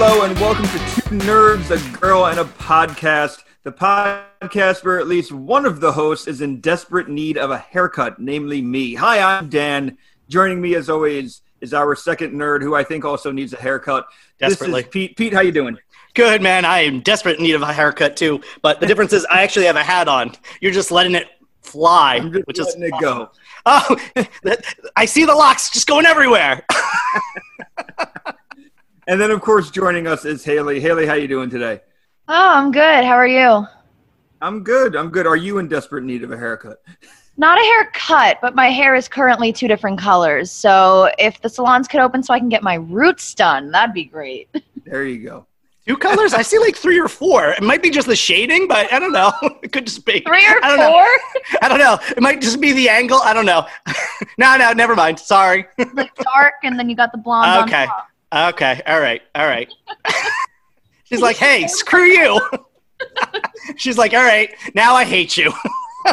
Hello 0.00 0.22
and 0.22 0.38
welcome 0.38 0.64
to 0.64 0.78
Two 0.78 1.26
Nerds, 1.26 1.72
a 1.72 1.98
Girl, 1.98 2.26
and 2.26 2.38
a 2.38 2.44
Podcast. 2.44 3.42
The 3.64 3.72
podcast 3.72 4.84
where 4.84 5.00
at 5.00 5.08
least 5.08 5.32
one 5.32 5.66
of 5.66 5.80
the 5.80 5.90
hosts 5.90 6.28
is 6.28 6.40
in 6.40 6.60
desperate 6.60 7.08
need 7.08 7.36
of 7.36 7.50
a 7.50 7.58
haircut, 7.58 8.20
namely 8.20 8.62
me. 8.62 8.94
Hi, 8.94 9.20
I'm 9.20 9.48
Dan. 9.48 9.98
Joining 10.28 10.60
me 10.60 10.76
as 10.76 10.88
always 10.88 11.42
is 11.60 11.74
our 11.74 11.96
second 11.96 12.32
nerd, 12.32 12.62
who 12.62 12.76
I 12.76 12.84
think 12.84 13.04
also 13.04 13.32
needs 13.32 13.52
a 13.52 13.56
haircut. 13.56 14.06
Desperately. 14.38 14.82
This 14.82 14.86
is 14.86 14.92
Pete. 14.92 15.16
Pete, 15.16 15.32
how 15.32 15.40
you 15.40 15.50
doing? 15.50 15.76
Good 16.14 16.42
man. 16.42 16.64
I 16.64 16.82
am 16.82 17.00
desperate 17.00 17.38
in 17.38 17.42
need 17.42 17.56
of 17.56 17.62
a 17.62 17.72
haircut 17.72 18.16
too. 18.16 18.40
But 18.62 18.78
the 18.78 18.86
difference 18.86 19.12
is, 19.12 19.26
I 19.28 19.42
actually 19.42 19.66
have 19.66 19.74
a 19.74 19.82
hat 19.82 20.06
on. 20.06 20.30
You're 20.60 20.70
just 20.70 20.92
letting 20.92 21.16
it 21.16 21.26
fly, 21.62 22.20
which 22.20 22.60
is 22.60 22.72
it 22.76 22.92
awesome. 22.92 23.00
go. 23.00 23.30
Oh, 23.66 23.96
I 24.96 25.06
see 25.06 25.24
the 25.24 25.34
locks 25.34 25.70
just 25.70 25.88
going 25.88 26.06
everywhere. 26.06 26.64
And 29.08 29.18
then, 29.18 29.30
of 29.30 29.40
course, 29.40 29.70
joining 29.70 30.06
us 30.06 30.24
is 30.26 30.44
Haley. 30.44 30.80
Haley, 30.80 31.06
how 31.06 31.14
you 31.14 31.26
doing 31.26 31.48
today? 31.48 31.80
Oh, 32.28 32.52
I'm 32.56 32.70
good. 32.70 33.04
How 33.04 33.14
are 33.14 33.26
you? 33.26 33.66
I'm 34.42 34.62
good. 34.62 34.94
I'm 34.94 35.08
good. 35.08 35.26
Are 35.26 35.34
you 35.34 35.56
in 35.58 35.66
desperate 35.66 36.04
need 36.04 36.22
of 36.22 36.30
a 36.30 36.36
haircut? 36.36 36.82
Not 37.38 37.58
a 37.58 37.62
haircut, 37.62 38.38
but 38.42 38.54
my 38.54 38.68
hair 38.70 38.94
is 38.94 39.08
currently 39.08 39.50
two 39.50 39.66
different 39.66 39.98
colors. 39.98 40.50
So 40.52 41.10
if 41.18 41.40
the 41.40 41.48
salons 41.48 41.88
could 41.88 42.00
open 42.00 42.22
so 42.22 42.34
I 42.34 42.38
can 42.38 42.50
get 42.50 42.62
my 42.62 42.74
roots 42.74 43.34
done, 43.34 43.70
that'd 43.70 43.94
be 43.94 44.04
great. 44.04 44.48
There 44.84 45.04
you 45.04 45.22
go. 45.22 45.46
Two 45.86 45.98
colors? 45.98 46.32
I 46.32 46.40
see 46.40 46.58
like 46.58 46.74
three 46.74 46.98
or 46.98 47.08
four. 47.08 47.50
It 47.50 47.62
might 47.62 47.82
be 47.82 47.90
just 47.90 48.06
the 48.08 48.16
shading, 48.16 48.66
but 48.68 48.90
I 48.90 48.98
don't 48.98 49.12
know. 49.12 49.32
It 49.62 49.70
could 49.70 49.84
just 49.86 50.06
be 50.06 50.20
Three 50.20 50.46
or 50.46 50.64
I 50.64 50.76
don't 50.76 50.90
four? 50.90 51.02
Know. 51.02 51.58
I 51.62 51.68
don't 51.68 51.78
know. 51.78 51.98
It 52.16 52.22
might 52.22 52.40
just 52.40 52.58
be 52.58 52.72
the 52.72 52.88
angle. 52.88 53.18
I 53.22 53.34
don't 53.34 53.44
know. 53.44 53.66
no, 54.38 54.56
no, 54.56 54.72
never 54.72 54.94
mind. 54.96 55.18
Sorry. 55.18 55.66
like 55.94 56.14
dark, 56.14 56.54
and 56.62 56.78
then 56.78 56.88
you 56.88 56.96
got 56.96 57.12
the 57.12 57.18
blonde 57.18 57.68
Okay. 57.68 57.82
on 57.82 57.88
top. 57.88 58.07
Okay. 58.32 58.82
All 58.86 59.00
right. 59.00 59.22
All 59.34 59.46
right. 59.46 59.72
She's 61.04 61.22
like, 61.22 61.36
hey, 61.36 61.66
screw 61.66 62.04
you. 62.04 62.40
She's 63.76 63.96
like, 63.96 64.12
all 64.12 64.24
right, 64.24 64.54
now 64.74 64.94
I 64.94 65.04
hate 65.04 65.36
you. 65.36 65.52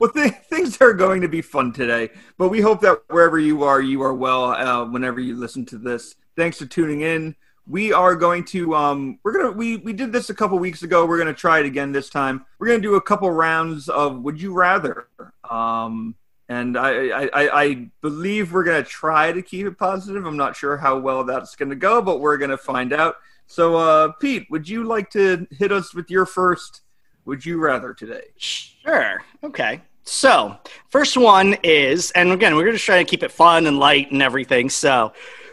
Well, 0.00 0.12
th- 0.12 0.34
things 0.50 0.76
are 0.82 0.92
going 0.92 1.22
to 1.22 1.28
be 1.28 1.40
fun 1.40 1.72
today, 1.72 2.10
but 2.36 2.50
we 2.50 2.60
hope 2.60 2.82
that 2.82 3.04
wherever 3.08 3.38
you 3.38 3.62
are, 3.62 3.80
you 3.80 4.02
are 4.02 4.12
well 4.12 4.46
uh, 4.50 4.84
whenever 4.84 5.18
you 5.18 5.34
listen 5.34 5.64
to 5.66 5.78
this. 5.78 6.16
Thanks 6.36 6.58
for 6.58 6.66
tuning 6.66 7.00
in. 7.00 7.34
We 7.66 7.90
are 7.94 8.14
going 8.14 8.44
to 8.46 8.74
um, 8.74 9.18
we're 9.22 9.32
gonna 9.32 9.52
we 9.52 9.78
we 9.78 9.94
did 9.94 10.12
this 10.12 10.28
a 10.28 10.34
couple 10.34 10.58
weeks 10.58 10.82
ago. 10.82 11.06
We're 11.06 11.16
gonna 11.16 11.32
try 11.32 11.60
it 11.60 11.64
again 11.64 11.92
this 11.92 12.10
time. 12.10 12.44
We're 12.58 12.66
gonna 12.66 12.80
do 12.80 12.96
a 12.96 13.00
couple 13.00 13.30
rounds 13.30 13.88
of 13.88 14.20
Would 14.20 14.42
You 14.42 14.52
Rather, 14.52 15.08
um, 15.48 16.16
and 16.48 16.76
I, 16.76 17.28
I 17.28 17.62
I 17.62 17.90
believe 18.00 18.52
we're 18.52 18.64
gonna 18.64 18.82
try 18.82 19.32
to 19.32 19.42
keep 19.42 19.66
it 19.66 19.78
positive. 19.78 20.26
I'm 20.26 20.36
not 20.36 20.56
sure 20.56 20.76
how 20.76 20.98
well 20.98 21.24
that's 21.24 21.56
gonna 21.56 21.74
go, 21.74 22.02
but 22.02 22.20
we're 22.20 22.36
gonna 22.36 22.56
find 22.56 22.92
out. 22.92 23.16
So, 23.46 23.76
uh, 23.76 24.12
Pete, 24.12 24.46
would 24.50 24.68
you 24.68 24.84
like 24.84 25.10
to 25.10 25.46
hit 25.50 25.72
us 25.72 25.94
with 25.94 26.10
your 26.10 26.26
first 26.26 26.82
Would 27.24 27.44
You 27.44 27.58
Rather 27.58 27.92
today? 27.94 28.24
Sure. 28.36 29.22
Okay. 29.42 29.82
So, 30.04 30.58
first 30.90 31.16
one 31.16 31.56
is, 31.62 32.10
and 32.10 32.30
again, 32.30 32.56
we're 32.56 32.72
just 32.72 32.84
trying 32.84 33.04
to 33.04 33.10
keep 33.10 33.22
it 33.22 33.32
fun 33.32 33.66
and 33.66 33.78
light 33.78 34.10
and 34.10 34.22
everything. 34.22 34.68
So, 34.68 35.12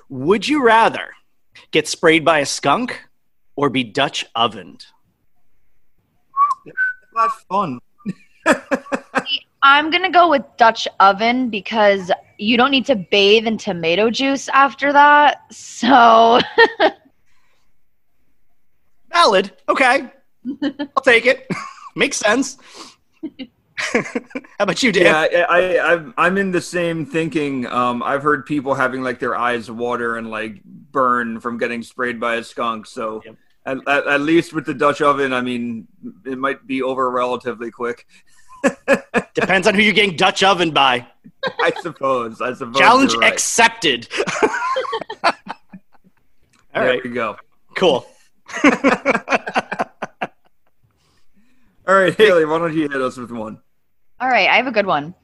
would 0.10 0.48
you 0.48 0.64
rather 0.64 1.12
get 1.72 1.88
sprayed 1.88 2.26
by 2.26 2.40
a 2.40 2.46
skunk 2.46 3.02
or 3.56 3.70
be 3.70 3.84
Dutch 3.84 4.26
ovened? 4.36 4.86
Not 7.14 7.32
fun. 7.50 7.80
I'm 9.64 9.90
gonna 9.92 10.12
go 10.12 10.30
with 10.30 10.44
Dutch 10.58 10.88
oven 11.00 11.50
because 11.50 12.12
you 12.38 12.58
don't 12.58 12.72
need 12.72 12.86
to 12.88 12.96
bathe 12.96 13.46
in 13.46 13.58
tomato 13.58 14.10
juice 14.10 14.50
after 14.50 14.92
that. 14.94 15.42
So 15.54 16.40
Valid. 19.12 19.52
Okay. 19.70 20.10
I'll 20.64 21.04
take 21.04 21.26
it. 21.26 21.48
Makes 21.96 22.18
sense. 22.18 22.58
How 23.78 24.04
about 24.60 24.82
you, 24.84 24.92
Dan? 24.92 25.04
Yeah, 25.32 25.46
I, 25.50 25.60
I, 25.60 25.94
I'm, 25.94 26.14
I'm 26.18 26.38
in 26.38 26.52
the 26.52 26.62
same 26.62 27.06
thinking. 27.06 27.66
Um, 27.68 28.02
I've 28.04 28.24
heard 28.24 28.46
people 28.46 28.74
having 28.74 29.02
like 29.02 29.20
their 29.20 29.36
eyes 29.36 29.70
water 29.70 30.18
and 30.18 30.30
like 30.30 30.64
burn 30.64 31.40
from 31.40 31.58
getting 31.58 31.84
sprayed 31.84 32.20
by 32.20 32.36
a 32.36 32.44
skunk. 32.44 32.86
So 32.86 33.22
Yep. 33.26 33.36
at, 33.66 33.78
at, 33.88 34.08
at 34.08 34.22
least 34.22 34.54
with 34.54 34.66
the 34.66 34.74
Dutch 34.74 35.02
oven, 35.02 35.34
I 35.34 35.42
mean, 35.42 35.88
it 36.26 36.38
might 36.38 36.66
be 36.66 36.82
over 36.82 37.10
relatively 37.12 37.70
quick. 37.72 38.08
Depends 39.34 39.68
on 39.68 39.76
who 39.76 39.82
you're 39.82 39.94
getting 39.94 40.16
Dutch 40.16 40.44
oven 40.44 40.72
by. 40.72 41.06
I 41.60 41.72
suppose. 41.82 42.42
I 42.42 42.54
suppose. 42.54 42.78
Challenge 42.78 43.16
right. 43.16 43.32
accepted. 43.32 44.08
All 45.24 45.34
there 46.74 46.86
right. 46.86 47.04
we 47.04 47.10
go. 47.10 47.38
Cool. 47.76 48.06
All 51.88 51.96
right, 51.96 52.16
Haley, 52.16 52.46
why 52.46 52.60
don't 52.60 52.74
you 52.74 52.88
hit 52.90 53.02
us 53.02 53.18
with 53.18 53.32
one? 53.32 53.60
all 54.22 54.30
right, 54.30 54.48
I 54.48 54.56
have 54.56 54.68
a 54.68 54.72
good 54.72 54.86
one. 54.86 55.16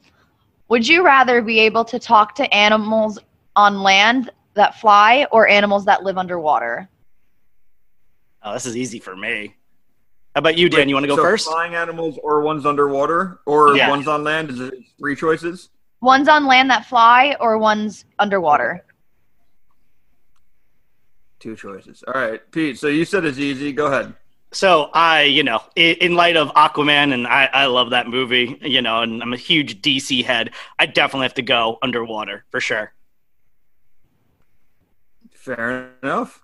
Would 0.70 0.88
you 0.88 1.06
rather 1.06 1.42
be 1.42 1.60
able 1.60 1.86
to 1.86 2.00
talk 2.00 2.34
to 2.36 2.54
animals 2.54 3.20
on 3.56 3.84
land 3.84 4.32
that 4.56 4.76
fly 4.80 5.28
or 5.32 5.48
animals 5.48 5.86
that 5.86 6.04
live 6.04 6.18
underwater? 6.18 6.90
Oh, 8.42 8.54
this 8.54 8.66
is 8.66 8.76
easy 8.76 9.00
for 9.00 9.16
me. 9.16 9.56
How 10.38 10.40
about 10.40 10.56
you, 10.56 10.70
Dan? 10.70 10.88
You 10.88 10.94
want 10.94 11.04
to 11.06 11.08
go 11.08 11.16
So 11.16 11.24
first? 11.24 11.48
Flying 11.48 11.74
animals 11.74 12.20
or 12.22 12.42
ones 12.42 12.68
underwater 12.68 13.40
or 13.48 13.76
Yeah. 13.76 13.90
ones 13.90 14.08
on 14.08 14.24
land? 14.24 14.52
Is 14.52 14.60
it 14.60 14.76
three 15.00 15.16
choices? 15.16 15.70
Ones 16.00 16.28
on 16.28 16.46
land 16.46 16.70
that 16.70 16.86
fly 16.86 17.36
or 17.40 17.58
ones 17.58 18.06
underwater? 18.20 18.86
Two 21.40 21.56
choices. 21.56 22.04
All 22.08 22.14
right, 22.22 22.40
Pete. 22.52 22.78
So 22.78 22.86
you 22.88 23.04
said 23.04 23.26
it's 23.26 23.40
easy. 23.40 23.72
Go 23.72 23.88
ahead. 23.88 24.14
So 24.52 24.92
I, 24.94 25.24
you 25.24 25.42
know, 25.42 25.60
in, 25.76 25.96
in 26.02 26.14
light 26.14 26.38
of 26.38 26.50
Aquaman, 26.50 27.16
and 27.16 27.26
I, 27.26 27.50
I 27.52 27.66
love 27.66 27.90
that 27.90 28.08
movie, 28.08 28.60
you 28.62 28.84
know, 28.84 29.02
and 29.02 29.24
I'm 29.24 29.34
a 29.34 29.38
huge 29.38 29.82
DC 29.82 30.24
head. 30.24 30.52
I 30.78 30.86
definitely 30.86 31.24
have 31.26 31.34
to 31.34 31.42
go 31.42 31.80
underwater 31.82 32.46
for 32.52 32.60
sure. 32.60 32.94
Fair 35.34 35.94
enough. 36.04 36.44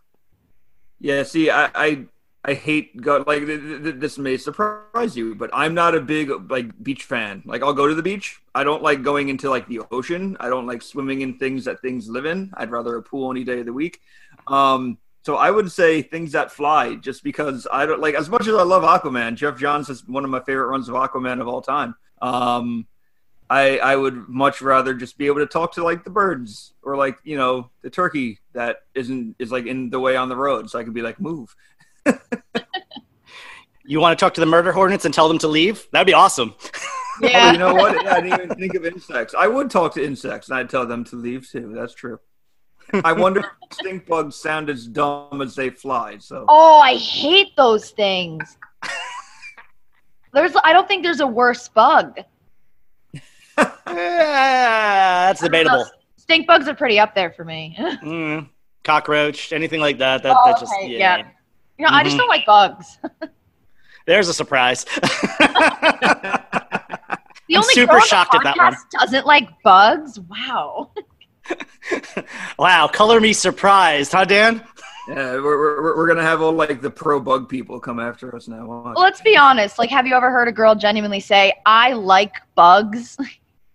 Yeah. 1.00 1.22
See, 1.22 1.52
I 1.52 1.70
I, 1.76 2.06
I 2.46 2.54
hate 2.54 3.00
go 3.00 3.24
like 3.26 3.46
th- 3.46 3.62
th- 3.62 3.84
th- 3.84 3.96
this 3.96 4.18
may 4.18 4.36
surprise 4.36 5.16
you, 5.16 5.34
but 5.34 5.50
I'm 5.54 5.74
not 5.74 5.96
a 5.96 6.02
big 6.02 6.30
like 6.52 6.84
beach 6.84 7.06
fan. 7.06 7.42
Like 7.46 7.64
I'll 7.64 7.74
go 7.74 7.88
to 7.88 7.96
the 7.96 8.04
beach. 8.04 8.42
I 8.54 8.66
don't 8.66 8.84
like 8.84 9.02
going 9.02 9.30
into 9.30 9.50
like 9.50 9.68
the 9.68 9.82
ocean. 9.92 10.36
I 10.42 10.50
don't 10.50 10.68
like 10.68 10.82
swimming 10.82 11.22
in 11.22 11.38
things 11.38 11.64
that 11.66 11.82
things 11.82 12.10
live 12.10 12.26
in. 12.26 12.52
I'd 12.56 12.70
rather 12.72 12.98
a 12.98 13.02
pool 13.02 13.32
any 13.32 13.44
day 13.44 13.60
of 13.60 13.66
the 13.66 13.74
week. 13.74 14.02
Um. 14.48 14.98
So 15.26 15.38
I 15.38 15.52
would 15.52 15.72
say 15.72 16.02
things 16.02 16.34
that 16.34 16.52
fly, 16.52 16.96
just 16.96 17.24
because 17.24 17.66
I 17.72 17.86
don't 17.86 18.02
like 18.02 18.16
as 18.16 18.30
much 18.30 18.46
as 18.46 18.56
I 18.56 18.64
love 18.64 18.84
Aquaman. 18.84 19.36
Geoff 19.36 19.58
Johns 19.58 19.90
is 19.90 20.06
one 20.06 20.26
of 20.26 20.30
my 20.30 20.42
favorite 20.42 20.68
runs 20.68 20.90
of 20.90 20.96
Aquaman 20.96 21.40
of 21.40 21.48
all 21.48 21.62
time. 21.62 21.96
Um, 22.22 22.88
I 23.50 23.78
I 23.78 23.96
would 23.96 24.28
much 24.30 24.62
rather 24.62 24.94
just 24.94 25.18
be 25.18 25.28
able 25.28 25.40
to 25.40 25.46
talk 25.46 25.74
to 25.74 25.84
like 25.84 26.04
the 26.04 26.10
birds 26.10 26.74
or 26.82 26.96
like 26.98 27.18
you 27.24 27.38
know 27.38 27.70
the 27.84 27.90
turkey 27.90 28.40
that 28.54 28.78
isn't 28.96 29.36
is 29.40 29.52
like 29.52 29.66
in 29.66 29.90
the 29.90 30.00
way 30.00 30.16
on 30.16 30.28
the 30.28 30.36
road, 30.36 30.70
so 30.70 30.80
I 30.80 30.84
could 30.84 30.94
be 30.94 31.02
like 31.02 31.20
move. 31.20 31.56
You 33.86 34.00
want 34.00 34.18
to 34.18 34.24
talk 34.24 34.34
to 34.36 34.40
the 34.42 34.48
murder 34.48 34.72
hornets 34.72 35.04
and 35.06 35.14
tell 35.14 35.28
them 35.28 35.38
to 35.40 35.48
leave? 35.48 35.88
That'd 35.92 36.08
be 36.08 36.14
awesome. 36.14 36.56
Oh, 37.22 37.52
you 37.52 37.60
know 37.60 37.76
what? 37.76 38.04
Yeah, 38.04 38.16
I 38.16 38.22
didn't 38.22 38.42
even 38.44 38.56
think 38.58 38.74
of 38.74 38.86
insects. 38.88 39.36
I 39.38 39.46
would 39.48 39.70
talk 39.70 39.94
to 39.94 40.04
insects 40.04 40.50
and 40.50 40.58
I'd 40.58 40.68
tell 40.68 40.88
them 40.88 41.04
to 41.06 41.16
leave 41.16 41.48
too. 41.48 41.72
That's 41.76 41.94
true. 41.94 42.20
I 43.04 43.14
wonder 43.14 43.42
if 43.42 43.46
stink 43.74 44.08
bugs 44.08 44.36
sound 44.36 44.68
as 44.68 44.88
dumb 44.88 45.40
as 45.44 45.54
they 45.56 45.70
fly. 45.70 46.18
So 46.18 46.44
Oh, 46.50 46.80
I 46.80 46.96
hate 46.96 47.56
those 47.56 47.92
things. 47.92 48.58
There's 50.34 50.54
I 50.64 50.74
don't 50.74 50.88
think 50.88 51.04
there's 51.04 51.20
a 51.20 51.28
worse 51.28 51.70
bug. 51.70 52.18
That's 53.86 55.42
debatable. 55.42 55.86
Stink 56.18 56.48
bugs 56.48 56.68
are 56.68 56.74
pretty 56.76 56.98
up 57.00 57.14
there 57.14 57.32
for 57.32 57.46
me. 57.46 57.76
Mm, 57.78 58.50
cockroach, 58.84 59.54
anything 59.54 59.82
like 59.82 60.00
that. 60.00 60.24
That, 60.24 60.36
Oh, 60.36 60.42
that 60.48 60.60
just 60.60 60.74
okay, 60.80 60.88
yeah. 60.90 61.18
yeah. 61.18 61.28
I 61.86 62.04
just 62.04 62.16
Mhm. 62.16 62.20
don't 62.20 62.28
like 62.30 62.46
bugs. 62.46 62.98
There's 64.06 64.28
a 64.30 64.34
surprise. 64.34 64.86
The 67.50 67.58
I'm 67.58 67.62
only 67.64 67.74
super 67.74 67.88
girl 67.92 67.96
on 67.96 68.00
the 68.02 68.08
shocked 68.08 68.36
at 68.36 68.44
that 68.44 68.58
one. 68.58 68.74
podcast 68.74 68.90
Doesn't 69.00 69.26
like 69.26 69.50
bugs. 69.64 70.18
Wow. 70.18 70.92
wow, 72.58 72.88
color 72.88 73.20
me 73.20 73.34
surprised, 73.34 74.14
huh, 74.14 74.24
Dan? 74.24 74.66
yeah, 75.10 75.34
we're, 75.34 75.42
we're, 75.82 75.98
we're 75.98 76.08
gonna 76.08 76.22
have 76.24 76.42
all 76.42 76.54
like 76.54 76.82
the 76.82 76.90
pro 76.90 77.20
bug 77.20 77.50
people 77.50 77.82
come 77.82 78.00
after 78.00 78.34
us 78.34 78.48
now. 78.48 78.66
Well, 78.66 78.94
let's 78.96 79.20
be 79.22 79.36
honest. 79.36 79.78
Like, 79.78 79.90
have 79.90 80.08
you 80.08 80.16
ever 80.16 80.32
heard 80.32 80.48
a 80.48 80.54
girl 80.54 80.74
genuinely 80.74 81.20
say, 81.20 81.54
"I 81.66 81.92
like 81.92 82.34
bugs"? 82.56 83.18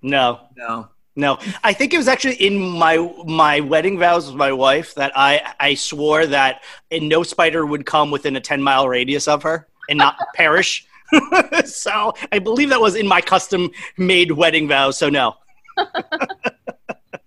No, 0.01 0.41
No. 0.57 0.89
No. 1.19 1.39
I 1.65 1.73
think 1.73 1.93
it 1.93 1.97
was 1.99 2.09
actually 2.09 2.37
in 2.37 2.59
my 2.59 2.97
my 3.27 3.61
wedding 3.61 3.99
vows 3.99 4.27
with 4.29 4.37
my 4.37 4.53
wife 4.53 4.95
that 4.95 5.13
I 5.17 5.53
I 5.59 5.75
swore 5.75 6.27
that 6.27 6.63
no 6.93 7.23
spider 7.23 7.67
would 7.67 7.85
come 7.85 8.11
within 8.11 8.37
a 8.37 8.41
ten 8.41 8.63
mile 8.63 8.89
radius 8.89 9.27
of 9.29 9.43
her 9.43 9.67
and 9.91 9.99
not 9.99 10.17
perish. 10.35 10.87
so 11.65 12.13
I 12.33 12.39
believe 12.39 12.69
that 12.71 12.81
was 12.81 12.95
in 12.95 13.07
my 13.07 13.21
custom 13.21 13.71
made 13.97 14.31
wedding 14.31 14.69
vows. 14.69 14.97
So 14.97 15.09
no. 15.11 15.35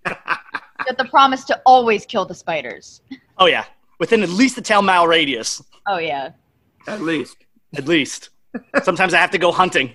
Yeah, 0.04 0.86
with 0.88 0.98
the 0.98 1.04
promise 1.10 1.44
to 1.44 1.60
always 1.64 2.04
kill 2.04 2.24
the 2.26 2.34
spiders. 2.34 3.02
Oh 3.38 3.46
yeah, 3.46 3.64
within 4.00 4.22
at 4.22 4.28
least 4.30 4.58
a 4.58 4.62
10 4.62 4.84
mile 4.84 5.06
radius, 5.06 5.62
Oh 5.86 5.98
yeah. 5.98 6.30
At 6.88 7.00
least. 7.02 7.36
at 7.76 7.86
least. 7.86 8.30
Sometimes 8.82 9.14
I 9.14 9.18
have 9.18 9.30
to 9.30 9.38
go 9.38 9.52
hunting. 9.52 9.92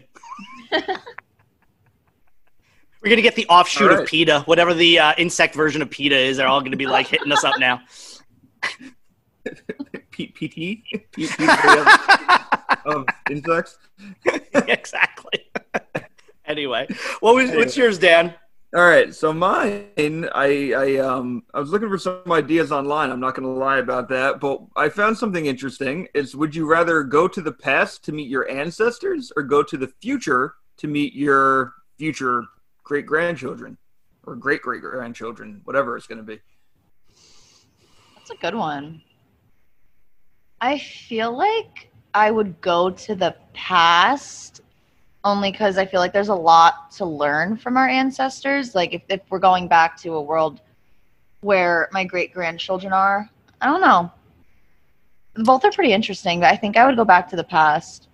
We're 3.08 3.12
gonna 3.12 3.22
get 3.22 3.36
the 3.36 3.48
offshoot 3.48 3.90
All 3.90 4.02
of. 4.02 4.08
PETA, 4.10 4.42
whatever 4.48 4.74
the 4.74 5.00
uh, 5.00 5.14
insect 5.18 5.56
version 5.56 5.82
of 5.82 5.90
PETA 5.90 6.14
is. 6.14 6.36
They're 6.36 6.48
all 6.48 6.60
gonna 6.60 6.76
be 6.76 6.88
like 6.88 7.08
hitting 7.08 7.32
us 7.32 7.42
up 7.46 7.58
now. 7.58 7.80
P- 10.12 10.28
PT? 10.28 10.84
P- 11.14 11.30
of, 12.86 13.06
insects? 13.30 13.78
exactly. 14.56 15.50
anyway, 16.46 16.86
what 17.22 17.34
was 17.34 17.50
what's 17.52 17.78
yours, 17.78 17.98
Dan? 17.98 18.34
All 18.76 18.86
right, 18.86 19.16
so 19.16 19.32
mine, 19.32 19.88
I, 20.36 20.74
I, 20.76 20.98
um, 20.98 21.44
I 21.54 21.62
was 21.62 21.70
looking 21.70 21.88
for 21.88 21.98
some 21.98 22.30
ideas 22.30 22.74
online. 22.74 23.10
I'm 23.10 23.22
not 23.22 23.36
going 23.36 23.48
to 23.48 23.58
lie 23.58 23.78
about 23.78 24.10
that, 24.10 24.42
but 24.42 24.60
I 24.76 24.90
found 24.90 25.18
something 25.18 25.46
interesting. 25.46 26.10
Is 26.14 26.36
would 26.36 26.54
you 26.54 26.66
rather 26.66 27.04
go 27.04 27.30
to 27.30 27.42
the 27.42 27.54
past 27.54 28.04
to 28.04 28.12
meet 28.12 28.28
your 28.28 28.52
ancestors, 28.52 29.32
or 29.38 29.44
go 29.44 29.64
to 29.64 29.78
the 29.78 29.88
future 30.02 30.56
to 30.80 30.88
meet 30.90 31.14
your 31.14 31.72
future 31.98 32.44
great 32.88 33.06
grandchildren, 33.06 33.78
or 34.26 34.36
great 34.36 34.62
great 34.62 34.82
grandchildren, 34.82 35.60
whatever 35.66 35.98
it's 35.98 36.08
going 36.08 36.20
to 36.20 36.24
be? 36.24 36.40
That's 38.16 38.30
a 38.32 38.36
good 38.36 38.56
one. 38.56 39.02
I 40.62 40.80
feel 40.80 41.38
like 41.38 41.92
I 42.14 42.32
would 42.32 42.60
go 42.62 42.90
to 42.90 43.14
the 43.14 43.36
past 43.54 44.62
only 45.26 45.52
because 45.52 45.78
I 45.78 45.86
feel 45.86 46.00
like 46.00 46.14
there's 46.14 46.30
a 46.30 46.36
lot 46.36 46.90
to 46.92 47.06
learn 47.06 47.58
from 47.58 47.76
our 47.76 47.90
ancestors. 47.90 48.74
Like 48.74 48.94
if, 48.94 49.02
if 49.10 49.22
we're 49.30 49.40
going 49.40 49.68
back 49.68 49.98
to 49.98 50.14
a 50.14 50.22
world 50.22 50.62
where 51.42 51.90
my 51.92 52.06
great 52.06 52.34
grandchildren 52.34 52.94
are, 52.94 53.30
I 53.60 53.66
don't 53.66 53.82
know. 53.82 54.10
Both 55.36 55.66
are 55.66 55.72
pretty 55.72 55.92
interesting, 55.92 56.40
but 56.40 56.52
I 56.52 56.56
think 56.56 56.78
I 56.78 56.86
would 56.86 56.96
go 56.96 57.04
back 57.04 57.28
to 57.30 57.36
the 57.36 57.44
past. 57.44 58.08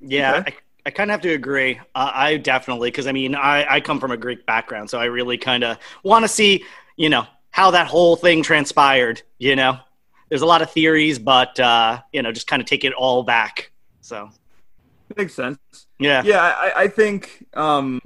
Yeah, 0.00 0.40
Okay. 0.40 0.50
I, 0.50 0.69
I 0.86 0.90
kind 0.90 1.10
of 1.10 1.12
have 1.14 1.20
to 1.22 1.30
agree. 1.30 1.78
Uh, 1.94 2.10
I 2.14 2.36
definitely, 2.36 2.90
because 2.90 3.06
I 3.06 3.12
mean, 3.12 3.34
I, 3.34 3.74
I 3.74 3.80
come 3.80 4.00
from 4.00 4.10
a 4.10 4.16
Greek 4.16 4.46
background, 4.46 4.90
so 4.90 4.98
I 4.98 5.04
really 5.04 5.38
kind 5.38 5.64
of 5.64 5.78
want 6.02 6.24
to 6.24 6.28
see, 6.28 6.64
you 6.96 7.08
know, 7.08 7.26
how 7.50 7.70
that 7.72 7.86
whole 7.86 8.16
thing 8.16 8.42
transpired. 8.42 9.22
You 9.38 9.56
know, 9.56 9.78
there's 10.28 10.42
a 10.42 10.46
lot 10.46 10.62
of 10.62 10.70
theories, 10.70 11.18
but 11.18 11.58
uh, 11.60 12.00
you 12.12 12.22
know, 12.22 12.32
just 12.32 12.46
kind 12.46 12.62
of 12.62 12.66
take 12.66 12.84
it 12.84 12.92
all 12.94 13.22
back. 13.22 13.70
So 14.00 14.30
Makes 15.16 15.34
sense. 15.34 15.58
yeah, 15.98 16.22
Yeah, 16.24 16.40
I, 16.40 16.82
I 16.82 16.88
think 16.88 17.46
um, 17.54 18.00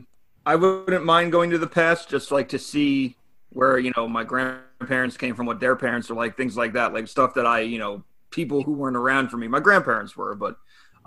I 0.47 0.57
wouldn't 0.57 1.05
mind 1.05 1.33
going 1.33 1.51
to 1.51 1.59
the 1.59 1.67
past, 1.67 2.09
just 2.09 2.31
like 2.31 2.49
to 2.51 2.59
see 2.59 3.17
where 3.53 3.79
you 3.79 3.93
know 3.97 4.09
my 4.09 4.25
grandparents 4.25 5.17
came 5.17 5.35
from, 5.35 5.47
what 5.47 5.61
their 5.61 5.77
parents 5.77 6.11
are 6.11 6.15
like, 6.15 6.37
things 6.37 6.57
like 6.57 6.73
that, 6.73 6.93
like 6.93 7.07
stuff 7.09 7.35
that 7.35 7.47
I, 7.47 7.61
you 7.61 7.79
know, 7.79 8.03
people 8.31 8.63
who 8.63 8.73
weren't 8.73 8.97
around 8.97 9.29
for 9.29 9.37
me, 9.37 9.49
my 9.49 9.61
grandparents 9.61 10.17
were, 10.17 10.35
but 10.35 10.57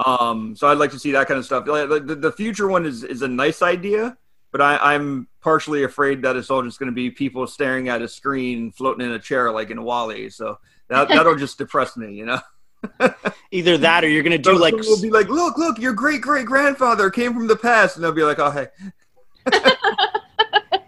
um, 0.05 0.55
so 0.55 0.67
I'd 0.67 0.77
like 0.77 0.91
to 0.91 0.99
see 0.99 1.11
that 1.11 1.27
kind 1.27 1.39
of 1.39 1.45
stuff. 1.45 1.65
The, 1.65 2.17
the 2.19 2.31
future 2.31 2.67
one 2.67 2.85
is 2.85 3.03
is 3.03 3.21
a 3.21 3.27
nice 3.27 3.61
idea, 3.61 4.17
but 4.51 4.61
I, 4.61 4.77
I'm 4.93 5.27
partially 5.41 5.83
afraid 5.83 6.21
that 6.21 6.35
it's 6.35 6.51
all 6.51 6.61
just 6.63 6.79
going 6.79 6.91
to 6.91 6.95
be 6.95 7.09
people 7.09 7.47
staring 7.47 7.89
at 7.89 8.01
a 8.01 8.07
screen, 8.07 8.71
floating 8.71 9.05
in 9.05 9.11
a 9.13 9.19
chair 9.19 9.51
like 9.51 9.71
in 9.71 9.81
WALL-E. 9.81 10.29
So 10.29 10.59
that 10.89 11.07
that'll 11.09 11.35
just 11.35 11.57
depress 11.57 11.97
me, 11.97 12.13
you 12.13 12.25
know. 12.25 12.39
either 13.51 13.77
that 13.79 14.03
or 14.03 14.07
you're 14.07 14.21
gonna 14.21 14.37
do 14.37 14.53
So 14.53 14.61
like 14.61 14.75
we'll 14.75 15.01
be 15.01 15.09
like, 15.09 15.29
look, 15.29 15.57
look, 15.57 15.79
your 15.79 15.93
great 15.93 16.21
great 16.21 16.45
grandfather 16.45 17.09
came 17.09 17.33
from 17.33 17.47
the 17.47 17.55
past, 17.55 17.95
and 17.95 18.03
they'll 18.03 18.11
be 18.11 18.23
like, 18.23 18.39
oh 18.39 18.51
hey. 18.51 18.67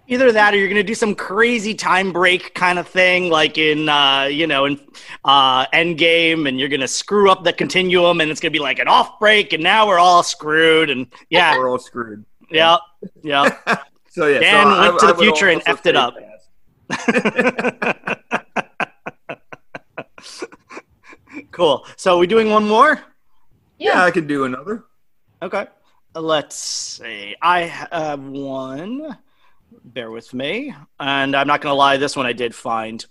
either 0.10 0.32
that 0.34 0.54
or 0.54 0.58
you're 0.58 0.68
gonna 0.68 0.84
do 0.84 0.96
some 0.96 1.16
crazy 1.16 1.74
time 1.74 2.12
break 2.12 2.54
kind 2.54 2.78
of 2.80 2.88
thing, 2.88 3.30
like 3.30 3.58
in 3.58 3.88
uh, 3.88 4.24
you 4.24 4.46
know 4.48 4.66
in 4.66 4.80
uh, 5.24 5.66
Endgame, 5.68 6.48
and 6.50 6.60
you're 6.60 6.68
gonna 6.70 6.88
screw 6.88 7.32
up 7.32 7.44
the 7.46 7.54
continuum, 7.54 8.20
and 8.20 8.30
it's 8.30 8.42
gonna 8.42 8.52
be 8.52 8.60
like 8.60 8.80
an 8.80 8.88
off 8.88 9.20
break, 9.20 9.54
and 9.54 9.64
now 9.64 9.88
we're 9.88 10.00
all 10.00 10.24
screwed, 10.24 10.90
and 10.90 11.08
yeah, 11.30 11.58
we're 11.58 11.70
all 11.70 11.80
screwed. 11.80 12.26
yeah, 12.52 12.78
yeah. 13.24 13.50
So 14.12 14.26
yeah, 14.26 14.40
Dan 14.40 14.66
so 14.66 14.70
I- 14.72 14.88
went 14.90 15.00
to 15.02 15.06
the 15.08 15.14
would 15.14 15.22
future 15.22 15.50
and 15.50 15.62
also 15.68 15.82
effed 15.82 15.86
it 15.86 15.96
up. 15.96 16.16
cool. 21.52 21.86
So 21.96 22.16
are 22.16 22.18
we 22.18 22.28
doing 22.28 22.50
one 22.50 22.68
more? 22.68 23.00
Yeah, 23.78 24.04
I 24.04 24.12
could 24.12 24.28
do 24.28 24.44
another. 24.46 24.84
Okay. 25.42 25.68
Let's 26.16 26.56
see. 26.58 27.36
I 27.42 27.62
have 27.62 28.20
one. 28.20 29.18
Bear 29.84 30.12
with 30.12 30.34
me. 30.34 30.74
And 31.00 31.36
I'm 31.36 31.48
not 31.48 31.62
going 31.62 31.72
to 31.72 31.76
lie, 31.78 31.98
this 31.98 32.16
one 32.16 32.26
I 32.26 32.34
did 32.34 32.54
find. 32.54 33.06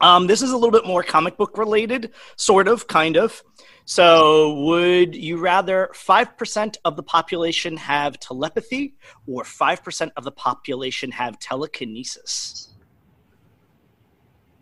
Um, 0.00 0.26
this 0.26 0.42
is 0.42 0.50
a 0.50 0.56
little 0.56 0.70
bit 0.70 0.86
more 0.86 1.02
comic 1.02 1.36
book 1.36 1.58
related, 1.58 2.12
sort 2.36 2.68
of, 2.68 2.86
kind 2.86 3.16
of. 3.16 3.42
So, 3.84 4.54
would 4.64 5.14
you 5.14 5.38
rather 5.38 5.90
5% 5.94 6.76
of 6.84 6.96
the 6.96 7.02
population 7.02 7.76
have 7.78 8.20
telepathy 8.20 8.94
or 9.26 9.42
5% 9.42 10.10
of 10.16 10.24
the 10.24 10.30
population 10.30 11.10
have 11.12 11.38
telekinesis? 11.38 12.74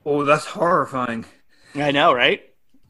Oh, 0.04 0.24
that's 0.24 0.46
horrifying. 0.46 1.24
I 1.74 1.90
know, 1.90 2.12
right? 2.12 2.42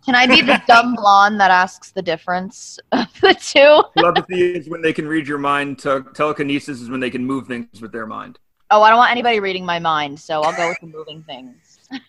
Can 0.04 0.14
I 0.14 0.26
be 0.26 0.40
the 0.40 0.62
dumb 0.68 0.94
blonde 0.94 1.40
that 1.40 1.50
asks 1.50 1.90
the 1.90 2.02
difference 2.02 2.78
of 2.92 3.06
the 3.20 3.34
two? 3.34 3.82
Telepathy 3.98 4.56
is 4.56 4.68
when 4.68 4.82
they 4.82 4.92
can 4.92 5.08
read 5.08 5.26
your 5.26 5.38
mind. 5.38 5.78
Te- 5.78 6.02
telekinesis 6.14 6.80
is 6.80 6.90
when 6.90 7.00
they 7.00 7.10
can 7.10 7.24
move 7.24 7.48
things 7.48 7.80
with 7.80 7.92
their 7.92 8.06
mind. 8.06 8.38
Oh, 8.70 8.82
I 8.82 8.90
don't 8.90 8.98
want 8.98 9.12
anybody 9.12 9.38
reading 9.40 9.64
my 9.64 9.78
mind, 9.78 10.18
so 10.18 10.42
I'll 10.42 10.52
go 10.52 10.68
with 10.68 10.80
the 10.80 10.86
moving 10.86 11.22
things. 11.22 11.88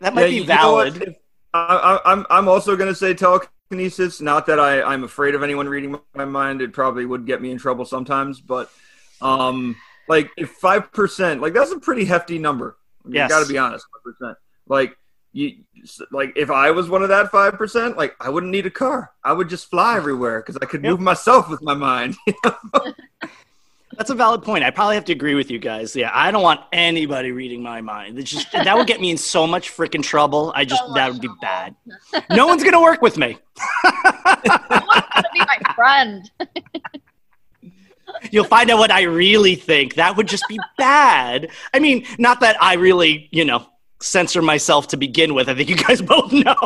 That 0.00 0.14
might 0.14 0.22
Yeah, 0.22 0.26
be 0.28 0.40
you 0.40 0.44
know 0.44 0.76
valid. 0.76 1.16
I, 1.54 1.98
I, 2.04 2.12
I'm 2.12 2.26
I'm 2.28 2.48
also 2.48 2.76
gonna 2.76 2.94
say 2.94 3.14
telekinesis. 3.14 4.20
Not 4.20 4.46
that 4.46 4.60
I 4.60 4.82
I'm 4.82 5.04
afraid 5.04 5.34
of 5.34 5.42
anyone 5.42 5.68
reading 5.68 5.98
my 6.14 6.24
mind. 6.24 6.60
It 6.60 6.72
probably 6.72 7.06
would 7.06 7.26
get 7.26 7.40
me 7.40 7.50
in 7.50 7.58
trouble 7.58 7.84
sometimes, 7.84 8.40
but 8.40 8.68
um, 9.20 9.76
like 10.08 10.30
if 10.36 10.50
five 10.50 10.92
percent, 10.92 11.40
like 11.40 11.54
that's 11.54 11.70
a 11.72 11.80
pretty 11.80 12.04
hefty 12.04 12.38
number. 12.38 12.76
You 13.06 13.12
Yes. 13.12 13.30
got 13.30 13.40
to 13.40 13.46
be 13.46 13.56
honest, 13.58 13.86
five 13.94 14.02
percent. 14.14 14.38
Like 14.66 14.96
you, 15.32 15.64
like 16.10 16.32
if 16.36 16.50
I 16.50 16.72
was 16.72 16.90
one 16.90 17.02
of 17.02 17.08
that 17.08 17.30
five 17.30 17.54
percent, 17.54 17.96
like 17.96 18.14
I 18.20 18.28
wouldn't 18.28 18.52
need 18.52 18.66
a 18.66 18.70
car. 18.70 19.12
I 19.24 19.32
would 19.32 19.48
just 19.48 19.70
fly 19.70 19.96
everywhere 19.96 20.40
because 20.40 20.58
I 20.60 20.66
could 20.66 20.82
Yep. 20.82 20.96
move 20.96 21.00
myself 21.00 21.48
with 21.48 21.62
my 21.62 21.74
mind. 21.74 22.16
That's 23.96 24.10
a 24.10 24.14
valid 24.14 24.42
point. 24.42 24.62
I 24.64 24.70
probably 24.70 24.94
have 24.96 25.04
to 25.06 25.12
agree 25.12 25.34
with 25.34 25.50
you 25.50 25.58
guys. 25.58 25.96
Yeah, 25.96 26.10
I 26.12 26.30
don't 26.30 26.42
want 26.42 26.60
anybody 26.72 27.32
reading 27.32 27.62
my 27.62 27.80
mind. 27.80 28.18
It's 28.18 28.30
just 28.30 28.52
that 28.52 28.76
would 28.76 28.86
get 28.86 29.00
me 29.00 29.10
in 29.10 29.16
so 29.16 29.46
much 29.46 29.74
freaking 29.74 30.02
trouble. 30.02 30.52
I 30.54 30.64
just 30.64 30.82
So 30.86 30.92
that 30.94 31.12
would 31.12 31.20
be 31.20 31.28
trouble. 31.28 31.40
bad. 31.42 31.74
No 32.30 32.46
one's 32.46 32.62
gonna 32.62 32.80
work 32.80 33.00
with 33.02 33.16
me. 33.16 33.38
Someone's 33.82 34.42
gonna 35.14 35.28
be 35.32 35.40
my 35.40 35.58
friend. 35.74 36.30
You'll 38.30 38.44
find 38.44 38.70
out 38.70 38.78
what 38.78 38.90
I 38.90 39.02
really 39.02 39.54
think. 39.56 39.94
That 39.94 40.16
would 40.16 40.28
just 40.28 40.44
be 40.48 40.58
bad. 40.78 41.48
I 41.74 41.78
mean, 41.80 42.06
not 42.18 42.40
that 42.40 42.56
I 42.62 42.74
really, 42.74 43.28
you 43.30 43.44
know, 43.44 43.66
censor 44.00 44.42
myself 44.42 44.88
to 44.88 44.96
begin 44.96 45.34
with. 45.34 45.48
I 45.48 45.54
think 45.54 45.68
you 45.68 45.76
guys 45.76 46.00
both 46.14 46.32
know. 46.32 46.56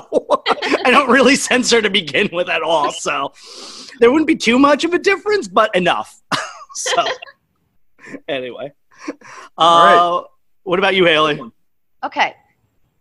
I 0.85 0.91
don't 0.91 1.11
really 1.11 1.37
censor 1.37 1.81
to 1.83 1.91
begin 1.91 2.29
with 2.33 2.49
at 2.49 2.63
all. 2.63 2.93
So 2.93 3.33
there 3.99 4.11
wouldn't 4.13 4.29
be 4.29 4.37
too 4.37 4.59
much 4.59 4.85
of 4.85 4.93
a 4.95 4.99
difference, 4.99 5.49
but 5.49 5.75
enough. 5.75 6.20
so 6.75 7.05
anyway. 8.29 8.73
Uh, 9.09 9.13
All 9.59 10.31
What 10.63 10.79
about 10.79 10.95
you, 10.95 11.05
Haley? 11.05 11.41
Okay. 12.05 12.35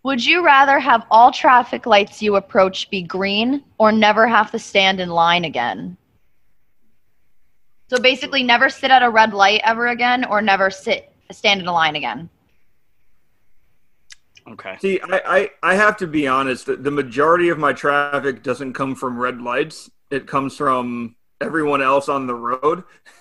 Would 0.03 0.25
you 0.25 0.45
rather 0.45 0.79
have 0.79 1.05
all 1.11 1.31
traffic 1.31 1.85
lights 1.85 2.21
you 2.21 2.37
approach 2.37 2.89
be 2.89 3.01
green 3.01 3.63
or 3.77 3.91
never 3.91 4.27
have 4.27 4.49
to 4.51 4.59
stand 4.59 4.99
in 4.99 5.09
line 5.09 5.43
again? 5.43 5.97
So 7.89 7.99
basically, 7.99 8.43
never 8.43 8.69
sit 8.69 8.91
at 8.91 9.03
a 9.03 9.09
red 9.09 9.33
light 9.33 9.61
ever 9.63 9.87
again 9.87 10.23
or 10.23 10.41
never 10.41 10.69
sit 10.69 11.11
stand 11.31 11.61
in 11.61 11.67
a 11.67 11.73
line 11.73 11.95
again. 11.95 12.29
Okay. 14.47 14.77
See, 14.79 14.99
I, 15.01 15.21
I, 15.25 15.49
I 15.71 15.75
have 15.75 15.97
to 15.97 16.07
be 16.07 16.27
honest. 16.27 16.65
The, 16.65 16.75
the 16.75 16.91
majority 16.91 17.49
of 17.49 17.59
my 17.59 17.73
traffic 17.73 18.41
doesn't 18.41 18.73
come 18.73 18.95
from 18.95 19.17
red 19.17 19.41
lights. 19.41 19.89
It 20.09 20.25
comes 20.27 20.55
from 20.57 21.15
everyone 21.39 21.81
else 21.81 22.09
on 22.09 22.25
the 22.25 22.33
road, 22.33 22.83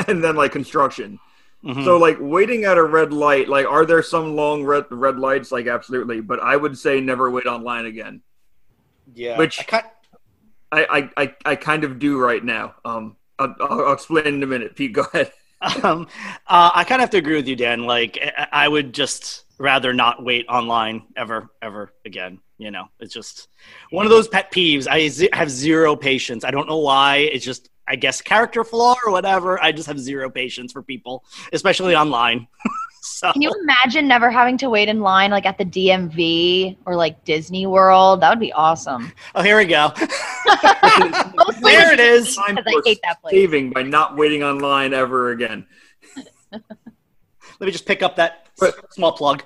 and 0.08 0.22
then 0.22 0.36
like 0.36 0.52
construction. 0.52 1.18
Mhm. 1.64 1.84
So 1.84 1.96
like 1.96 2.16
waiting 2.20 2.64
at 2.64 2.76
a 2.78 2.82
red 2.82 3.12
light, 3.12 3.48
like 3.48 3.66
are 3.66 3.86
there 3.86 4.02
some 4.02 4.34
long 4.34 4.64
red 4.64 4.86
red 4.90 5.18
lights? 5.18 5.52
Like 5.52 5.66
absolutely, 5.66 6.20
but 6.20 6.40
I 6.40 6.56
would 6.56 6.76
say 6.78 7.00
never 7.00 7.30
wait 7.30 7.46
online 7.46 7.86
again. 7.86 8.22
yeah. 9.14 9.38
which- 9.38 9.60
I 9.60 9.62
kind- 9.64 9.86
I 10.72 10.86
I, 11.16 11.22
I, 11.22 11.34
I 11.44 11.56
kind 11.56 11.84
of 11.84 11.98
do 11.98 12.18
right 12.18 12.42
now. 12.42 12.74
Um, 12.84 13.16
I'll, 13.38 13.54
I'll 13.60 13.92
explain 13.92 14.26
in 14.26 14.42
a 14.42 14.46
minute. 14.46 14.74
Pete, 14.74 14.92
go 14.94 15.02
ahead. 15.12 15.30
um, 15.84 16.08
uh, 16.46 16.70
I 16.74 16.84
kind 16.84 17.00
of 17.00 17.02
have 17.02 17.10
to 17.10 17.18
agree 17.18 17.36
with 17.36 17.46
you, 17.46 17.56
Dan. 17.56 17.84
Like, 17.84 18.18
I- 18.22 18.48
I 18.64 18.68
would 18.68 18.92
just 18.94 19.44
rather 19.58 19.92
not 19.92 20.24
wait 20.24 20.46
online 20.48 21.02
ever, 21.16 21.50
ever 21.60 21.92
again. 22.06 22.40
You 22.58 22.70
know, 22.70 22.86
it's 23.00 23.12
just 23.12 23.48
one 23.90 24.06
of 24.06 24.10
those 24.10 24.28
pet 24.28 24.50
peeves. 24.50 24.86
I 24.88 25.36
have 25.36 25.50
zero 25.50 25.94
patience. 25.94 26.42
I 26.44 26.50
don't 26.50 26.68
know 26.68 26.78
why. 26.78 27.16
It's 27.18 27.44
just, 27.44 27.68
I 27.92 27.94
guess, 27.96 28.22
character 28.22 28.64
flaw 28.64 28.94
or 29.04 29.12
whatever. 29.12 29.62
I 29.62 29.70
just 29.70 29.86
have 29.86 30.00
zero 30.00 30.30
patience 30.30 30.72
for 30.72 30.82
people, 30.82 31.24
especially 31.52 31.94
online. 31.94 32.48
so 33.02 33.30
Can 33.32 33.42
you 33.42 33.52
imagine 33.62 34.08
never 34.08 34.30
having 34.30 34.56
to 34.58 34.70
wait 34.70 34.88
in 34.88 35.00
line 35.00 35.30
like 35.30 35.44
at 35.44 35.58
the 35.58 35.64
DMV 35.66 36.78
or 36.86 36.96
like 36.96 37.22
Disney 37.26 37.66
World? 37.66 38.22
That 38.22 38.30
would 38.30 38.40
be 38.40 38.50
awesome. 38.54 39.12
oh, 39.34 39.42
here 39.42 39.58
we 39.58 39.66
go. 39.66 39.92
There 41.60 41.92
it 41.92 42.00
is. 42.00 42.34
Time 42.34 42.54
Because 42.56 42.72
I 42.74 42.80
hate 42.84 42.98
that 43.04 43.20
place. 43.20 43.34
saving 43.34 43.70
by 43.70 43.82
not 43.82 44.16
waiting 44.16 44.42
online 44.42 44.94
ever 44.94 45.30
again. 45.32 45.66
Let 46.50 46.62
me 47.60 47.70
just 47.70 47.84
pick 47.86 48.02
up 48.02 48.16
that 48.16 48.46
But- 48.58 48.90
small 48.94 49.12
plug. 49.12 49.42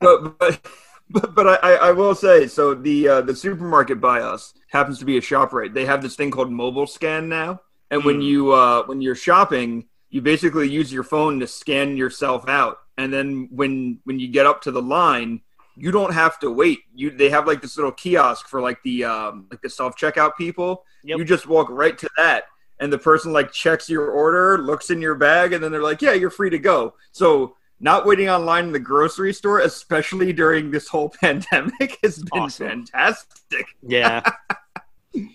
but 0.00 0.38
but 0.38 0.66
but, 1.12 1.34
but 1.34 1.64
I, 1.64 1.74
I 1.74 1.92
will 1.92 2.14
say 2.14 2.46
so 2.46 2.74
the 2.74 3.08
uh, 3.08 3.20
the 3.22 3.36
supermarket 3.36 4.00
by 4.00 4.20
us 4.20 4.54
happens 4.68 4.98
to 5.00 5.04
be 5.04 5.16
a 5.18 5.20
ShopRite. 5.20 5.74
They 5.74 5.84
have 5.86 6.02
this 6.02 6.16
thing 6.16 6.30
called 6.30 6.50
mobile 6.50 6.86
scan 6.86 7.28
now, 7.28 7.60
and 7.90 8.04
when 8.04 8.16
Hmm. 8.16 8.22
you 8.22 8.52
uh, 8.52 8.84
when 8.86 9.00
you're 9.00 9.14
shopping, 9.14 9.86
you 10.10 10.20
basically 10.22 10.68
use 10.68 10.92
your 10.92 11.04
phone 11.04 11.40
to 11.40 11.46
scan 11.46 11.96
yourself 11.96 12.48
out, 12.48 12.78
and 12.96 13.12
then 13.12 13.48
when 13.50 14.00
when 14.04 14.18
you 14.18 14.28
get 14.28 14.46
up 14.46 14.62
to 14.62 14.70
the 14.70 14.82
line. 14.82 15.40
You 15.74 15.90
don't 15.90 16.12
have 16.12 16.38
to 16.40 16.50
wait. 16.50 16.80
You 16.94 17.10
they 17.10 17.30
have 17.30 17.46
like 17.46 17.62
this 17.62 17.78
little 17.78 17.92
kiosk 17.92 18.46
for 18.46 18.60
like 18.60 18.82
the 18.84 19.04
um, 19.04 19.46
like 19.50 19.62
the 19.62 19.70
self 19.70 19.96
checkout 19.96 20.36
people. 20.36 20.84
Yep. 21.02 21.18
You 21.18 21.24
just 21.24 21.46
walk 21.46 21.68
right 21.70 21.96
to 21.96 22.10
that, 22.18 22.44
and 22.78 22.92
the 22.92 22.98
person 22.98 23.32
like 23.32 23.52
checks 23.52 23.88
your 23.88 24.10
order, 24.10 24.58
looks 24.58 24.90
in 24.90 25.00
your 25.00 25.14
bag, 25.14 25.54
and 25.54 25.64
then 25.64 25.72
they're 25.72 25.82
like, 25.82 26.02
"Yeah, 26.02 26.12
you're 26.12 26.28
free 26.28 26.50
to 26.50 26.58
go." 26.58 26.92
So 27.12 27.56
not 27.82 28.06
waiting 28.06 28.30
online 28.30 28.66
in 28.66 28.72
the 28.72 28.78
grocery 28.78 29.34
store, 29.34 29.60
especially 29.60 30.32
during 30.32 30.70
this 30.70 30.88
whole 30.88 31.08
pandemic, 31.20 31.98
has 32.02 32.18
been 32.22 32.42
Awesome. 32.42 32.68
fantastic. 32.68 33.66
Yeah. 33.86 34.22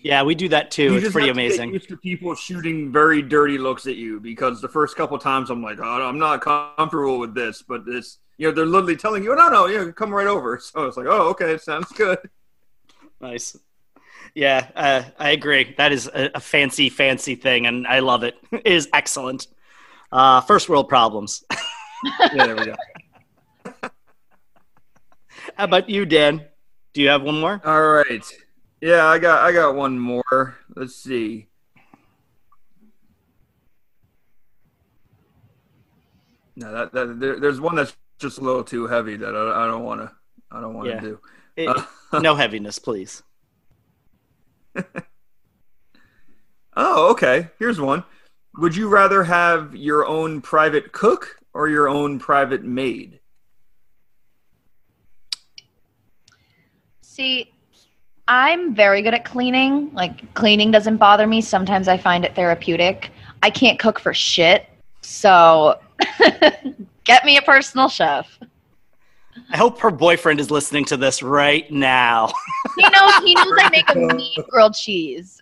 Yeah, 0.02 0.24
we 0.24 0.34
do 0.34 0.48
that 0.48 0.72
too. 0.72 0.94
You 0.94 0.96
it's 0.96 1.12
pretty 1.12 1.28
have 1.28 1.36
to 1.36 1.40
get 1.42 1.46
amazing. 1.50 1.72
used 1.72 1.88
to 1.90 1.96
people 1.96 2.34
shooting 2.34 2.90
very 2.90 3.22
dirty 3.22 3.58
looks 3.58 3.86
at 3.86 3.94
you 3.94 4.18
because 4.18 4.60
the 4.60 4.66
first 4.68 4.96
couple 4.96 5.16
times 5.20 5.50
I'm 5.50 5.62
like, 5.62 5.78
oh, 5.78 5.84
I'm 6.02 6.18
not 6.18 6.40
comfortable 6.40 7.20
with 7.20 7.32
this, 7.32 7.62
but 7.62 7.86
this, 7.86 8.18
you 8.38 8.48
know, 8.48 8.52
they're 8.52 8.66
literally 8.66 8.96
telling 8.96 9.22
you, 9.22 9.30
oh, 9.30 9.36
no, 9.36 9.48
no, 9.48 9.66
yeah, 9.66 9.92
come 9.92 10.12
right 10.12 10.26
over. 10.26 10.58
So 10.60 10.84
it's 10.86 10.96
like, 10.96 11.06
oh, 11.08 11.28
okay, 11.28 11.58
sounds 11.58 11.92
good. 11.92 12.18
Nice. 13.20 13.56
Yeah, 14.34 14.66
uh, 14.74 15.02
I 15.16 15.30
agree. 15.30 15.76
That 15.78 15.92
is 15.92 16.08
a, 16.12 16.32
a 16.34 16.40
fancy, 16.40 16.88
fancy 16.88 17.36
thing, 17.36 17.66
and 17.68 17.86
I 17.86 18.00
love 18.00 18.24
it. 18.24 18.34
It 18.50 18.66
is 18.66 18.88
excellent. 18.92 19.46
Uh, 20.10 20.40
first 20.40 20.68
world 20.68 20.88
problems. 20.88 21.44
Yeah, 22.04 22.28
there 22.46 22.56
we 22.56 22.64
go. 22.66 22.74
How 25.56 25.64
about 25.64 25.88
you, 25.90 26.04
Dan? 26.06 26.44
Do 26.94 27.02
you 27.02 27.08
have 27.08 27.22
one 27.22 27.40
more? 27.40 27.60
All 27.64 27.82
right. 27.82 28.24
Yeah, 28.80 29.06
I 29.06 29.18
got 29.18 29.42
I 29.42 29.52
got 29.52 29.74
one 29.74 29.98
more. 29.98 30.56
Let's 30.76 30.94
see. 30.96 31.48
No, 36.56 36.72
that, 36.72 36.92
that 36.92 37.20
there, 37.20 37.38
there's 37.40 37.60
one 37.60 37.76
that's 37.76 37.96
just 38.18 38.38
a 38.38 38.40
little 38.40 38.64
too 38.64 38.86
heavy 38.86 39.16
that 39.16 39.34
I, 39.34 39.64
I 39.64 39.66
don't 39.66 39.84
want 39.84 40.00
to 40.00 40.10
I 40.50 40.60
don't 40.60 40.74
want 40.74 40.88
to 40.88 40.94
Yeah. 40.94 41.00
do. 41.00 41.20
It- 41.56 41.68
Uh, 41.68 41.84
no 42.20 42.34
heaviness, 42.34 42.78
please. 42.78 43.22
oh, 46.76 47.10
okay. 47.10 47.48
Here's 47.58 47.80
one. 47.80 48.04
Would 48.56 48.74
you 48.76 48.88
rather 48.88 49.22
have 49.24 49.74
your 49.76 50.06
own 50.06 50.40
private 50.40 50.92
cook 50.92 51.37
or 51.58 51.68
your 51.68 51.88
own 51.88 52.20
private 52.20 52.62
maid? 52.62 53.18
See, 57.02 57.52
I'm 58.28 58.76
very 58.76 59.02
good 59.02 59.12
at 59.12 59.24
cleaning. 59.24 59.92
Like 59.92 60.32
cleaning 60.34 60.70
doesn't 60.70 60.98
bother 60.98 61.26
me. 61.26 61.40
Sometimes 61.40 61.88
I 61.88 61.98
find 61.98 62.24
it 62.24 62.36
therapeutic. 62.36 63.10
I 63.42 63.50
can't 63.50 63.76
cook 63.76 63.98
for 63.98 64.14
shit. 64.14 64.66
So 65.00 65.80
get 67.04 67.24
me 67.24 67.38
a 67.38 67.42
personal 67.42 67.88
chef. 67.88 68.38
I 69.50 69.56
hope 69.56 69.80
her 69.80 69.90
boyfriend 69.90 70.38
is 70.38 70.52
listening 70.52 70.84
to 70.86 70.96
this 70.96 71.24
right 71.24 71.68
now. 71.72 72.32
He 72.76 72.82
knows 72.82 73.14
he 73.24 73.34
knows 73.34 73.52
I 73.58 73.68
make 73.70 73.90
a 73.90 73.94
mean 74.14 74.44
grilled 74.48 74.74
cheese. 74.74 75.40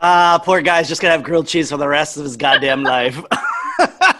Ah, 0.00 0.40
poor 0.42 0.60
guy's 0.60 0.88
just 0.88 1.00
gonna 1.00 1.12
have 1.12 1.22
grilled 1.22 1.46
cheese 1.46 1.70
for 1.70 1.76
the 1.76 1.86
rest 1.86 2.16
of 2.16 2.24
his 2.24 2.36
goddamn 2.36 2.82
life. 2.82 3.22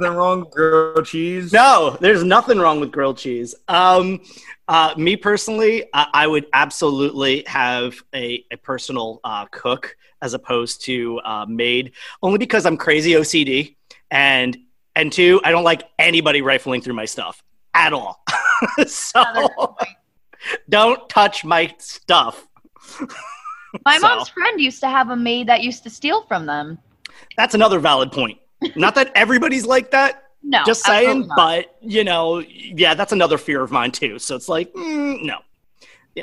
Nothing 0.00 0.16
wrong 0.16 0.40
with 0.40 0.50
grilled 0.50 1.06
cheese. 1.06 1.52
No, 1.52 1.96
there's 2.00 2.22
nothing 2.22 2.58
wrong 2.58 2.80
with 2.80 2.92
grilled 2.92 3.16
cheese. 3.16 3.54
Um, 3.68 4.20
uh, 4.68 4.94
me 4.96 5.16
personally, 5.16 5.86
I, 5.94 6.08
I 6.12 6.26
would 6.26 6.46
absolutely 6.52 7.44
have 7.46 7.96
a, 8.14 8.44
a 8.50 8.56
personal 8.56 9.20
uh, 9.24 9.46
cook 9.46 9.96
as 10.20 10.34
opposed 10.34 10.84
to 10.84 11.20
uh, 11.24 11.46
maid, 11.46 11.92
only 12.22 12.38
because 12.38 12.66
I'm 12.66 12.76
crazy 12.76 13.12
OCD, 13.12 13.76
and 14.10 14.56
and 14.94 15.12
two, 15.12 15.40
I 15.44 15.50
don't 15.50 15.64
like 15.64 15.84
anybody 15.98 16.42
rifling 16.42 16.82
through 16.82 16.94
my 16.94 17.04
stuff 17.04 17.42
at 17.74 17.92
all. 17.92 18.22
so 18.86 19.76
don't 20.68 21.08
touch 21.08 21.44
my 21.44 21.74
stuff. 21.78 22.46
My 23.84 23.98
So- 23.98 24.08
mom's 24.08 24.28
friend 24.28 24.60
used 24.60 24.80
to 24.80 24.88
have 24.88 25.10
a 25.10 25.16
maid 25.16 25.48
that 25.48 25.62
used 25.62 25.82
to 25.84 25.90
steal 25.90 26.22
from 26.24 26.44
them. 26.44 26.78
That's 27.36 27.54
another 27.54 27.78
valid 27.78 28.12
point. 28.12 28.38
Not 28.74 28.94
that 28.94 29.12
everybody's 29.14 29.66
like 29.66 29.90
that, 29.90 30.24
No, 30.42 30.62
just 30.64 30.84
saying, 30.84 31.30
but 31.36 31.76
you 31.80 32.04
know, 32.04 32.38
yeah, 32.38 32.94
that's 32.94 33.12
another 33.12 33.38
fear 33.38 33.62
of 33.62 33.70
mine 33.70 33.92
too. 33.92 34.18
So 34.18 34.34
it's 34.36 34.48
like, 34.48 34.72
mm, 34.72 35.22
no, 35.22 35.38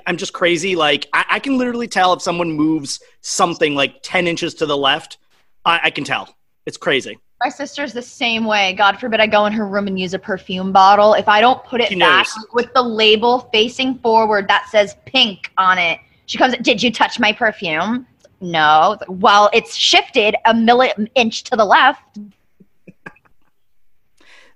I'm 0.05 0.17
just 0.17 0.33
crazy. 0.33 0.75
Like 0.75 1.07
I, 1.13 1.25
I 1.31 1.39
can 1.39 1.57
literally 1.57 1.87
tell 1.87 2.13
if 2.13 2.21
someone 2.21 2.51
moves 2.51 2.99
something 3.21 3.75
like 3.75 3.97
ten 4.03 4.27
inches 4.27 4.53
to 4.55 4.65
the 4.65 4.77
left. 4.77 5.17
I, 5.65 5.81
I 5.83 5.89
can 5.91 6.03
tell. 6.03 6.35
It's 6.65 6.77
crazy. 6.77 7.17
My 7.43 7.49
sister's 7.49 7.91
the 7.91 8.01
same 8.01 8.45
way. 8.45 8.73
God 8.73 8.99
forbid 8.99 9.19
I 9.19 9.27
go 9.27 9.45
in 9.45 9.53
her 9.53 9.67
room 9.67 9.87
and 9.87 9.99
use 9.99 10.13
a 10.13 10.19
perfume 10.19 10.71
bottle. 10.71 11.13
If 11.13 11.27
I 11.27 11.41
don't 11.41 11.61
put 11.65 11.81
it 11.81 11.99
back 11.99 12.25
with 12.53 12.73
the 12.73 12.81
label 12.81 13.49
facing 13.51 13.99
forward 13.99 14.47
that 14.47 14.69
says 14.69 14.95
pink 15.05 15.51
on 15.57 15.77
it, 15.77 15.99
she 16.25 16.37
comes, 16.37 16.55
Did 16.59 16.81
you 16.81 16.89
touch 16.89 17.19
my 17.19 17.33
perfume? 17.33 18.07
No. 18.43 18.97
Well, 19.07 19.49
it's 19.53 19.73
shifted 19.73 20.35
a 20.45 20.53
milli 20.53 20.91
inch 21.15 21.43
to 21.43 21.55
the 21.55 21.63
left. 21.63 22.19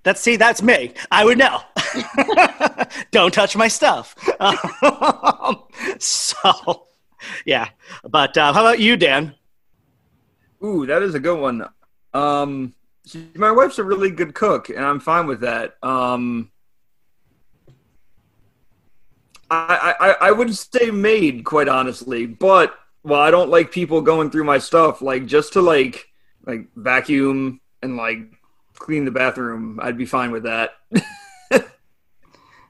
That's 0.03 0.19
see, 0.19 0.35
that's 0.35 0.61
me. 0.61 0.93
I 1.09 1.23
would 1.23 1.37
know. 1.37 1.61
Don't 3.11 3.33
touch 3.33 3.55
my 3.55 3.69
stuff. 3.69 4.13
Um, 4.41 5.63
so, 5.99 6.87
yeah. 7.45 7.69
But 8.03 8.37
uh, 8.37 8.51
how 8.51 8.59
about 8.59 8.79
you, 8.79 8.97
Dan? 8.97 9.35
Ooh, 10.63 10.85
that 10.85 11.01
is 11.01 11.15
a 11.15 11.19
good 11.19 11.39
one. 11.39 11.65
Um, 12.13 12.73
see, 13.05 13.29
my 13.35 13.51
wife's 13.51 13.79
a 13.79 13.85
really 13.85 14.11
good 14.11 14.33
cook, 14.33 14.67
and 14.67 14.83
I'm 14.83 14.99
fine 14.99 15.27
with 15.27 15.41
that. 15.41 15.75
Um, 15.81 16.51
I, 19.49 19.95
I 19.97 20.15
I 20.27 20.31
would 20.31 20.53
say 20.53 20.91
made, 20.91 21.45
quite 21.45 21.69
honestly, 21.69 22.25
but 22.25 22.77
well, 23.07 23.21
I 23.21 23.31
don't 23.31 23.49
like 23.49 23.71
people 23.71 24.01
going 24.01 24.29
through 24.29 24.43
my 24.43 24.57
stuff. 24.57 25.01
Like 25.01 25.25
just 25.25 25.53
to 25.53 25.61
like 25.61 26.09
like 26.45 26.67
vacuum 26.75 27.61
and 27.81 27.95
like 27.95 28.19
clean 28.73 29.05
the 29.05 29.11
bathroom, 29.11 29.79
I'd 29.81 29.97
be 29.97 30.05
fine 30.05 30.31
with 30.31 30.43
that. 30.43 30.71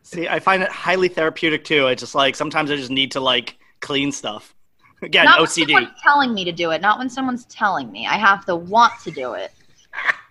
See, 0.04 0.28
I 0.28 0.40
find 0.40 0.64
it 0.64 0.70
highly 0.70 1.10
therapeutic 1.10 1.66
too. 1.66 1.88
I 1.88 1.96
just 1.96 2.16
like 2.16 2.36
sometimes 2.36 2.72
I 2.72 2.76
just 2.76 2.92
need 2.92 3.12
to 3.12 3.20
like 3.20 3.58
clean 3.82 4.12
stuff. 4.12 4.54
Again, 5.02 5.26
not 5.26 5.40
when 5.40 5.48
OCD. 5.48 5.72
someone's 5.72 6.02
telling 6.02 6.34
me 6.34 6.44
to 6.46 6.52
do 6.52 6.72
it. 6.72 6.82
Not 6.82 7.00
when 7.00 7.10
someone's 7.10 7.46
telling 7.46 7.92
me. 7.92 8.08
I 8.08 8.18
have 8.18 8.46
to 8.46 8.56
want 8.56 8.94
to 9.04 9.12
do 9.12 9.34
it. 9.34 9.52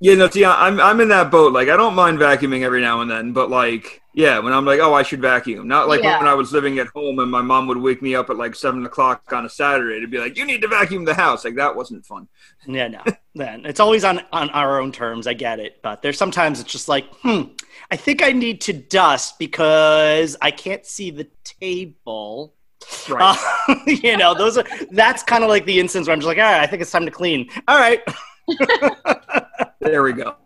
Yeah, 0.00 0.14
no, 0.14 0.28
see, 0.28 0.44
I- 0.44 0.66
I'm 0.66 0.78
I'm 0.80 1.00
in 1.00 1.08
that 1.08 1.30
boat. 1.30 1.52
Like, 1.54 1.68
I 1.68 1.76
don't 1.76 1.94
mind 1.94 2.18
vacuuming 2.18 2.62
every 2.62 2.82
now 2.82 3.00
and 3.00 3.10
then, 3.10 3.32
but 3.32 3.48
like, 3.48 4.02
yeah, 4.12 4.38
when 4.38 4.52
I'm 4.52 4.64
like, 4.66 4.78
oh, 4.80 4.92
I 4.92 5.02
should 5.02 5.22
vacuum. 5.22 5.66
Not 5.68 5.88
like 5.88 6.02
Yeah. 6.02 6.18
when 6.18 6.28
I 6.28 6.34
was 6.34 6.52
living 6.52 6.78
at 6.78 6.88
home 6.88 7.18
and 7.18 7.30
my 7.30 7.40
mom 7.40 7.66
would 7.68 7.78
wake 7.78 8.02
me 8.02 8.14
up 8.14 8.28
at 8.28 8.36
like 8.36 8.54
seven 8.54 8.84
o'clock 8.84 9.32
on 9.32 9.46
a 9.46 9.48
Saturday 9.48 10.00
to 10.00 10.06
be 10.06 10.18
like, 10.18 10.36
you 10.36 10.44
need 10.44 10.60
to 10.62 10.68
vacuum 10.68 11.04
the 11.06 11.14
house. 11.14 11.44
Like 11.46 11.54
that 11.56 11.74
wasn't 11.76 12.04
fun. 12.04 12.28
Yeah, 12.66 12.88
no. 12.88 13.02
Then 13.34 13.64
it's 13.64 13.80
always 13.80 14.04
on 14.04 14.20
on 14.32 14.50
our 14.50 14.80
own 14.80 14.92
terms. 14.92 15.26
I 15.26 15.32
get 15.34 15.60
it, 15.60 15.80
but 15.82 16.02
there's 16.02 16.18
sometimes 16.18 16.60
it's 16.60 16.70
just 16.72 16.88
like, 16.88 17.06
hmm, 17.22 17.42
I 17.90 17.96
think 17.96 18.22
I 18.22 18.32
need 18.32 18.60
to 18.62 18.74
dust 18.74 19.38
because 19.38 20.36
I 20.42 20.50
can't 20.50 20.84
see 20.84 21.10
the 21.10 21.26
table. 21.44 22.54
Right. 23.08 23.36
Uh, 23.68 23.74
you 23.86 24.16
know, 24.18 24.34
those 24.34 24.58
are 24.58 24.64
that's 24.90 25.22
kind 25.22 25.42
of 25.42 25.48
like 25.48 25.64
the 25.64 25.80
instance 25.80 26.06
where 26.06 26.12
I'm 26.12 26.20
just 26.20 26.28
like, 26.28 26.36
all 26.38 26.44
right, 26.44 26.60
I 26.60 26.66
think 26.66 26.82
it's 26.82 26.90
time 26.90 27.06
to 27.06 27.10
clean. 27.10 27.48
All 27.66 27.78
right, 27.78 28.00
there 29.86 30.02
we 30.02 30.12
go. 30.12 30.36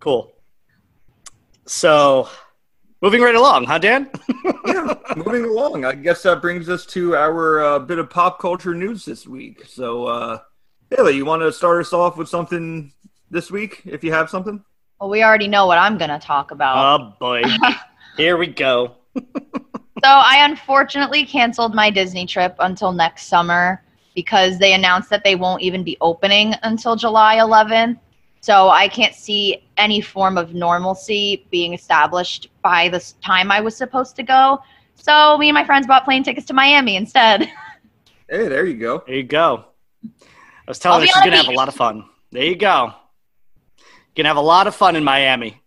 cool. 0.00 0.32
So, 1.66 2.28
moving 3.00 3.22
right 3.22 3.34
along, 3.34 3.64
huh, 3.64 3.78
Dan? 3.78 4.10
yeah, 4.66 4.94
moving 5.16 5.44
along. 5.44 5.84
I 5.84 5.94
guess 5.94 6.22
that 6.24 6.42
brings 6.42 6.68
us 6.68 6.84
to 6.86 7.16
our 7.16 7.62
uh, 7.62 7.78
bit 7.78 7.98
of 7.98 8.10
pop 8.10 8.40
culture 8.40 8.74
news 8.74 9.04
this 9.04 9.26
week. 9.26 9.64
So, 9.66 10.06
uh, 10.06 10.38
Haley, 10.90 11.16
you 11.16 11.24
want 11.24 11.42
to 11.42 11.52
start 11.52 11.80
us 11.80 11.92
off 11.92 12.16
with 12.16 12.28
something 12.28 12.92
this 13.30 13.50
week, 13.50 13.82
if 13.84 14.04
you 14.04 14.12
have 14.12 14.28
something? 14.28 14.62
Well, 15.00 15.08
we 15.08 15.24
already 15.24 15.48
know 15.48 15.66
what 15.66 15.78
I'm 15.78 15.98
going 15.98 16.10
to 16.10 16.18
talk 16.18 16.50
about. 16.50 17.00
Oh 17.00 17.14
boy, 17.18 17.42
here 18.16 18.36
we 18.36 18.46
go. 18.46 18.96
So 19.16 20.08
I 20.08 20.44
unfortunately 20.44 21.24
canceled 21.24 21.74
my 21.74 21.90
Disney 21.90 22.26
trip 22.26 22.56
until 22.58 22.92
next 22.92 23.26
summer. 23.26 23.82
Because 24.14 24.58
they 24.58 24.74
announced 24.74 25.10
that 25.10 25.24
they 25.24 25.34
won't 25.34 25.62
even 25.62 25.82
be 25.82 25.96
opening 26.00 26.54
until 26.62 26.96
July 26.96 27.36
11th. 27.36 27.98
So 28.40 28.70
I 28.70 28.88
can't 28.88 29.14
see 29.14 29.64
any 29.76 30.00
form 30.00 30.36
of 30.36 30.52
normalcy 30.52 31.46
being 31.50 31.74
established 31.74 32.48
by 32.62 32.88
the 32.88 33.12
time 33.24 33.50
I 33.52 33.60
was 33.60 33.76
supposed 33.76 34.16
to 34.16 34.22
go. 34.22 34.60
So 34.96 35.38
me 35.38 35.48
and 35.48 35.54
my 35.54 35.64
friends 35.64 35.86
bought 35.86 36.04
plane 36.04 36.22
tickets 36.22 36.46
to 36.48 36.54
Miami 36.54 36.96
instead. 36.96 37.48
Hey, 38.30 38.48
there 38.48 38.64
you 38.64 38.78
go. 38.78 39.02
There 39.06 39.16
you 39.16 39.24
go. 39.24 39.66
I 40.02 40.08
was 40.66 40.78
telling 40.78 40.94
I'll 40.94 41.00
her 41.02 41.06
she's 41.06 41.22
gonna 41.22 41.36
have 41.36 41.48
a 41.48 41.52
lot 41.52 41.68
of 41.68 41.74
fun. 41.74 42.06
There 42.30 42.44
you 42.44 42.56
go. 42.56 42.94
Gonna 44.16 44.28
have 44.28 44.38
a 44.38 44.40
lot 44.40 44.66
of 44.66 44.74
fun 44.74 44.96
in 44.96 45.04
Miami. 45.04 45.61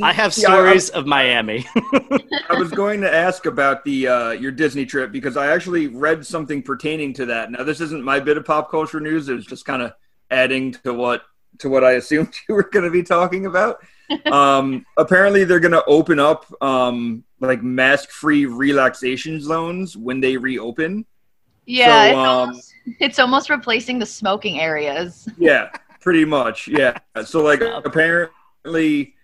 I 0.00 0.12
have 0.12 0.32
See, 0.32 0.44
I- 0.46 0.50
I- 0.50 0.54
stories 0.54 0.88
of 0.90 1.06
Miami. 1.06 1.66
I 1.76 2.54
was 2.58 2.70
going 2.70 3.00
to 3.02 3.12
ask 3.12 3.46
about 3.46 3.84
the 3.84 4.08
uh, 4.08 4.30
your 4.30 4.52
Disney 4.52 4.86
trip 4.86 5.12
because 5.12 5.36
I 5.36 5.48
actually 5.52 5.88
read 5.88 6.24
something 6.24 6.62
pertaining 6.62 7.12
to 7.14 7.26
that. 7.26 7.50
Now, 7.50 7.64
this 7.64 7.80
isn't 7.80 8.02
my 8.04 8.20
bit 8.20 8.36
of 8.36 8.44
pop 8.44 8.70
culture 8.70 9.00
news. 9.00 9.28
It 9.28 9.34
was 9.34 9.46
just 9.46 9.64
kind 9.64 9.82
of 9.82 9.92
adding 10.30 10.72
to 10.84 10.94
what 10.94 11.22
to 11.58 11.68
what 11.68 11.84
I 11.84 11.92
assumed 11.92 12.32
you 12.48 12.54
were 12.54 12.62
going 12.62 12.84
to 12.84 12.90
be 12.90 13.02
talking 13.02 13.46
about. 13.46 13.78
um, 14.32 14.84
apparently, 14.96 15.44
they're 15.44 15.60
going 15.60 15.72
to 15.72 15.84
open 15.86 16.18
up 16.18 16.46
um, 16.62 17.24
like 17.40 17.62
mask-free 17.62 18.46
relaxation 18.46 19.40
zones 19.40 19.96
when 19.96 20.20
they 20.20 20.36
reopen. 20.36 21.04
yeah, 21.66 21.86
So, 21.86 22.08
it's, 22.08 22.16
um, 22.16 22.26
almost, 22.26 22.74
it's 23.00 23.18
almost 23.18 23.50
replacing 23.50 23.98
the 23.98 24.06
smoking 24.06 24.60
areas. 24.60 25.28
Yeah, 25.38 25.70
pretty 26.00 26.24
much. 26.24 26.68
Yeah. 26.68 26.98
So 27.24 27.42
like 27.42 27.60
apparently, 27.62 29.14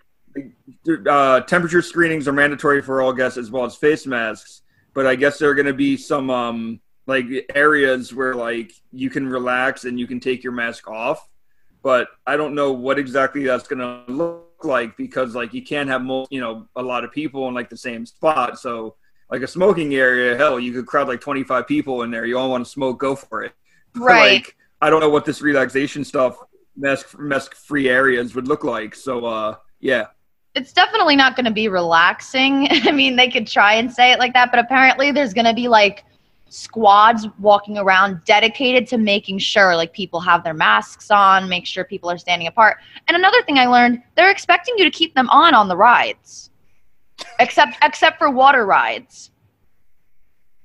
uh, 1.09 1.41
temperature 1.41 1.83
screenings 1.83 2.29
are 2.29 2.33
mandatory 2.33 2.83
for 2.83 3.03
all 3.03 3.13
guests 3.13 3.39
as 3.39 3.51
well 3.51 3.65
as 3.65 3.77
face 3.77 4.07
masks. 4.07 4.63
But 4.95 5.07
I 5.07 5.15
guess 5.15 5.39
there 5.39 5.51
are 5.51 5.55
going 5.55 5.67
to 5.67 5.75
be 5.75 5.97
some 5.97 6.31
um 6.31 6.81
like 7.07 7.27
areas 7.55 8.15
where 8.15 8.35
like 8.35 8.73
you 8.93 9.11
can 9.11 9.29
relax 9.29 9.85
and 9.85 9.99
you 9.99 10.07
can 10.07 10.21
take 10.21 10.43
your 10.43 10.53
mask 10.53 10.89
off. 10.89 11.29
But 11.83 12.09
I 12.27 12.37
don't 12.37 12.55
know 12.55 12.73
what 12.73 12.99
exactly 12.99 13.45
that's 13.45 13.69
going 13.69 13.79
to 13.79 14.13
look 14.13 14.65
like 14.65 14.97
because 14.97 15.35
like 15.35 15.55
you 15.55 15.63
can't 15.63 15.89
have 15.89 16.03
mo- 16.03 16.27
you 16.31 16.41
know 16.41 16.67
a 16.77 16.83
lot 16.83 17.05
of 17.05 17.13
people 17.13 17.49
in 17.49 17.55
like 17.55 17.71
the 17.71 17.77
same 17.77 18.05
spot. 18.05 18.59
So 18.59 18.97
like 19.31 19.43
a 19.43 19.47
smoking 19.47 19.95
area, 19.95 20.37
hell, 20.37 20.59
you 20.59 20.73
could 20.73 20.87
crowd 20.87 21.09
like 21.09 21.21
25 21.21 21.67
people 21.67 22.03
in 22.03 22.11
there. 22.11 22.25
You 22.25 22.39
all 22.39 22.51
want 22.51 22.65
to 22.65 22.71
smoke, 22.71 22.99
go 22.99 23.15
for 23.15 23.43
it. 23.43 23.53
Right. 23.95 24.35
Like, 24.35 24.57
I 24.81 24.91
don't 24.91 25.01
know 25.01 25.09
what 25.09 25.25
this 25.25 25.41
relaxation 25.41 26.05
stuff, 26.05 26.39
mask 26.77 27.19
mask 27.19 27.57
free 27.57 27.89
areas 27.89 28.35
would 28.35 28.47
look 28.47 28.63
like. 28.63 28.95
So, 28.95 29.25
uh, 29.25 29.57
yeah, 29.81 30.09
it's 30.55 30.73
definitely 30.73 31.17
not 31.17 31.37
going 31.37 31.45
to 31.45 31.53
be 31.53 31.69
relaxing. 31.69 32.69
I 32.71 32.93
mean, 32.93 33.17
they 33.17 33.29
could 33.29 33.47
try 33.47 33.75
and 33.75 33.93
say 33.93 34.13
it 34.13 34.19
like 34.19 34.35
that, 34.35 34.51
but 34.51 34.59
apparently 34.59 35.11
there's 35.13 35.35
going 35.35 35.47
to 35.47 35.55
be 35.55 35.69
like 35.69 36.05
squads 36.51 37.27
walking 37.39 37.77
around 37.77 38.23
dedicated 38.25 38.87
to 38.89 38.97
making 38.97 39.39
sure 39.39 39.77
like 39.77 39.93
people 39.93 40.19
have 40.21 40.43
their 40.45 40.55
masks 40.55 41.11
on, 41.11 41.49
make 41.49 41.67
sure 41.67 41.85
people 41.85 42.11
are 42.11 42.19
standing 42.19 42.49
apart. 42.49 42.79
And 43.07 43.17
another 43.17 43.43
thing 43.43 43.59
I 43.59 43.67
learned, 43.67 44.03
they're 44.17 44.31
expecting 44.31 44.75
you 44.79 44.85
to 44.85 44.91
keep 44.91 45.15
them 45.15 45.29
on 45.31 45.55
on 45.55 45.69
the 45.69 45.77
rides. 45.77 46.51
Except 47.41 47.77
except 47.83 48.19
for 48.19 48.31
water 48.31 48.65
rides. 48.65 49.33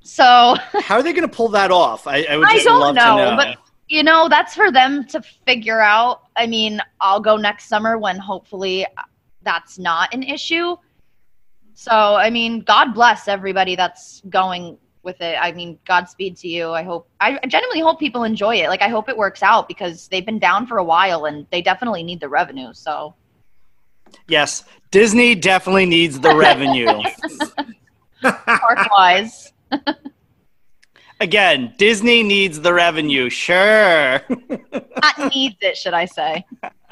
So, 0.01 0.55
How 0.83 0.95
are 0.95 1.03
they 1.03 1.11
gonna 1.13 1.27
pull 1.27 1.49
that 1.49 1.71
off? 1.71 2.05
I, 2.07 2.23
I 2.29 2.37
would 2.37 2.47
I 2.47 2.59
don't 2.63 2.79
love 2.79 2.95
know, 2.95 3.17
to 3.17 3.31
know. 3.31 3.35
but- 3.37 3.57
you 3.89 4.01
know, 4.01 4.27
that's 4.29 4.55
for 4.55 4.71
them 4.71 5.05
to 5.07 5.21
figure 5.45 5.79
out. 5.81 6.21
I 6.35 6.47
mean, 6.47 6.81
I'll 7.01 7.19
go 7.19 7.35
next 7.37 7.67
summer 7.67 7.97
when 7.97 8.17
hopefully 8.17 8.87
that's 9.43 9.77
not 9.77 10.13
an 10.13 10.23
issue. 10.23 10.75
So, 11.75 11.91
I 11.91 12.29
mean, 12.29 12.61
God 12.61 12.93
bless 12.93 13.27
everybody 13.27 13.75
that's 13.75 14.21
going 14.29 14.77
with 15.01 15.19
it. 15.21 15.37
I 15.41 15.51
mean, 15.51 15.77
Godspeed 15.85 16.37
to 16.37 16.47
you. 16.47 16.71
I 16.71 16.83
hope, 16.83 17.09
I 17.19 17.39
genuinely 17.47 17.81
hope 17.81 17.99
people 17.99 18.23
enjoy 18.23 18.57
it. 18.57 18.69
Like, 18.69 18.81
I 18.81 18.87
hope 18.87 19.09
it 19.09 19.17
works 19.17 19.43
out 19.43 19.67
because 19.67 20.07
they've 20.07 20.25
been 20.25 20.39
down 20.39 20.67
for 20.67 20.77
a 20.77 20.83
while 20.83 21.25
and 21.25 21.45
they 21.51 21.61
definitely 21.61 22.03
need 22.03 22.19
the 22.19 22.29
revenue. 22.29 22.73
So, 22.73 23.13
yes, 24.27 24.63
Disney 24.91 25.35
definitely 25.35 25.87
needs 25.87 26.19
the 26.19 26.35
revenue. 26.35 27.01
park 28.21 28.89
wise, 28.91 29.51
Again, 31.23 31.73
Disney 31.77 32.21
needs 32.21 32.59
the 32.59 32.73
revenue. 32.73 33.29
Sure. 33.29 34.21
not 34.29 35.33
needs 35.33 35.55
it, 35.61 35.77
should 35.77 35.93
I 35.93 36.03
say. 36.03 36.45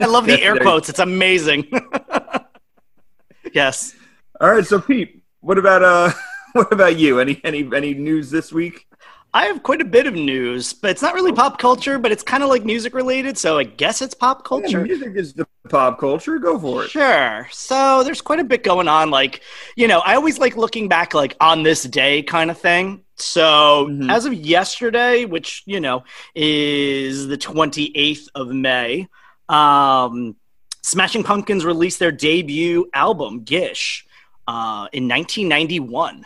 I 0.00 0.06
love 0.06 0.26
the 0.26 0.40
air 0.42 0.56
quotes. 0.56 0.88
It's 0.88 0.98
amazing. 0.98 1.66
yes. 3.52 3.94
All 4.40 4.50
right, 4.50 4.66
so 4.66 4.80
Pete, 4.80 5.22
what 5.40 5.58
about 5.58 5.82
uh, 5.82 6.12
what 6.52 6.72
about 6.72 6.96
you? 6.98 7.20
Any 7.20 7.40
any 7.44 7.68
any 7.74 7.94
news 7.94 8.30
this 8.30 8.52
week? 8.52 8.86
I 9.34 9.46
have 9.46 9.62
quite 9.62 9.80
a 9.80 9.84
bit 9.86 10.06
of 10.06 10.12
news, 10.12 10.74
but 10.74 10.90
it's 10.90 11.00
not 11.00 11.14
really 11.14 11.32
pop 11.32 11.58
culture, 11.58 11.98
but 11.98 12.12
it's 12.12 12.22
kind 12.22 12.42
of 12.42 12.50
like 12.50 12.66
music 12.66 12.92
related, 12.94 13.38
so 13.38 13.56
I 13.56 13.64
guess 13.64 14.02
it's 14.02 14.12
pop 14.12 14.40
Yeah, 14.40 14.48
culture. 14.48 14.80
music 14.84 15.14
is 15.16 15.32
the 15.32 15.46
pop 15.70 15.98
culture. 15.98 16.38
Go 16.38 16.58
for 16.58 16.84
it. 16.84 16.90
Sure. 16.90 17.48
So 17.50 18.04
there's 18.04 18.20
quite 18.20 18.40
a 18.40 18.44
bit 18.44 18.62
going 18.62 18.88
on. 18.88 19.08
Like, 19.10 19.40
you 19.74 19.88
know, 19.88 20.00
I 20.00 20.16
always 20.16 20.38
like 20.38 20.58
looking 20.58 20.86
back, 20.86 21.14
like 21.14 21.34
on 21.40 21.62
this 21.62 21.84
day 21.84 22.22
kind 22.22 22.50
of 22.50 22.58
thing. 22.58 23.04
So 23.16 23.86
Mhm. 23.90 24.10
as 24.12 24.26
of 24.26 24.34
yesterday, 24.34 25.24
which, 25.24 25.62
you 25.64 25.80
know, 25.80 26.04
is 26.34 27.26
the 27.26 27.38
28th 27.38 28.28
of 28.34 28.48
May, 28.48 29.08
um, 29.52 30.36
Smashing 30.82 31.22
Pumpkins 31.22 31.64
released 31.64 31.98
their 31.98 32.10
debut 32.12 32.88
album, 32.94 33.44
Gish, 33.44 34.04
uh, 34.48 34.88
in 34.92 35.06
1991. 35.08 36.24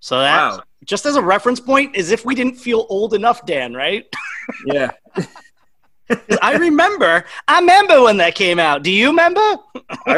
So 0.00 0.18
that, 0.20 0.50
Wow. 0.52 0.62
just 0.84 1.06
as 1.06 1.16
a 1.16 1.22
reference 1.22 1.60
point, 1.60 1.96
as 1.96 2.10
if 2.10 2.24
we 2.24 2.34
didn't 2.34 2.56
feel 2.56 2.86
old 2.88 3.14
enough, 3.14 3.44
Dan, 3.46 3.74
right? 3.74 4.04
Yeah. 4.64 4.90
I 6.42 6.54
remember, 6.56 7.24
I 7.48 7.58
remember 7.58 8.00
when 8.02 8.16
that 8.18 8.36
came 8.36 8.60
out. 8.60 8.84
Do 8.84 8.92
you 8.92 9.08
remember? 9.08 9.40
I 10.06 10.14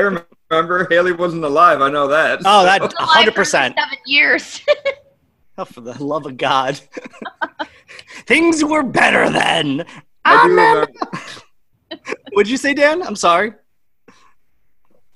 remember 0.50 0.86
Haley 0.90 1.12
wasn't 1.12 1.44
alive. 1.44 1.80
I 1.80 1.88
know 1.90 2.06
that. 2.08 2.40
Oh, 2.44 2.62
that 2.64 2.80
Been 2.82 2.90
alive 3.00 3.24
for 3.34 3.42
100%. 3.42 3.44
Seven 3.50 3.74
years. 4.06 4.60
Oh, 5.56 5.64
for 5.64 5.80
the 5.80 5.94
love 6.04 6.26
of 6.26 6.36
God. 6.36 6.78
Things 8.26 8.62
were 8.62 8.82
better 8.82 9.30
then. 9.30 9.84
I 10.24 10.34
I 10.34 10.42
do 10.42 10.48
remember. 10.50 10.80
remember. 10.92 11.18
What'd 12.32 12.50
you 12.50 12.56
say, 12.56 12.74
Dan? 12.74 13.02
I'm 13.02 13.16
sorry. 13.16 13.52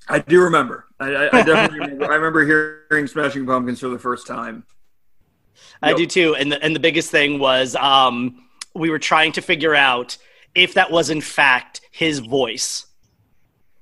I 0.08 0.18
do 0.18 0.42
remember. 0.42 0.86
I, 0.98 1.28
I, 1.32 1.42
definitely 1.42 1.80
remember. 1.80 2.10
I 2.10 2.14
remember 2.16 2.44
hearing 2.44 3.06
Smashing 3.06 3.46
Pumpkins 3.46 3.80
for 3.80 3.88
the 3.88 3.98
first 3.98 4.26
time. 4.26 4.64
I 5.82 5.90
Yep. 5.90 5.96
do 5.96 6.06
too. 6.06 6.34
And 6.34 6.52
the, 6.52 6.62
and 6.62 6.74
the 6.74 6.80
biggest 6.80 7.10
thing 7.10 7.38
was 7.38 7.76
um, 7.76 8.46
we 8.74 8.90
were 8.90 8.98
trying 8.98 9.32
to 9.32 9.42
figure 9.42 9.74
out 9.74 10.16
if 10.54 10.74
that 10.74 10.90
was 10.90 11.10
in 11.10 11.20
fact 11.20 11.80
his 11.90 12.18
voice. 12.18 12.86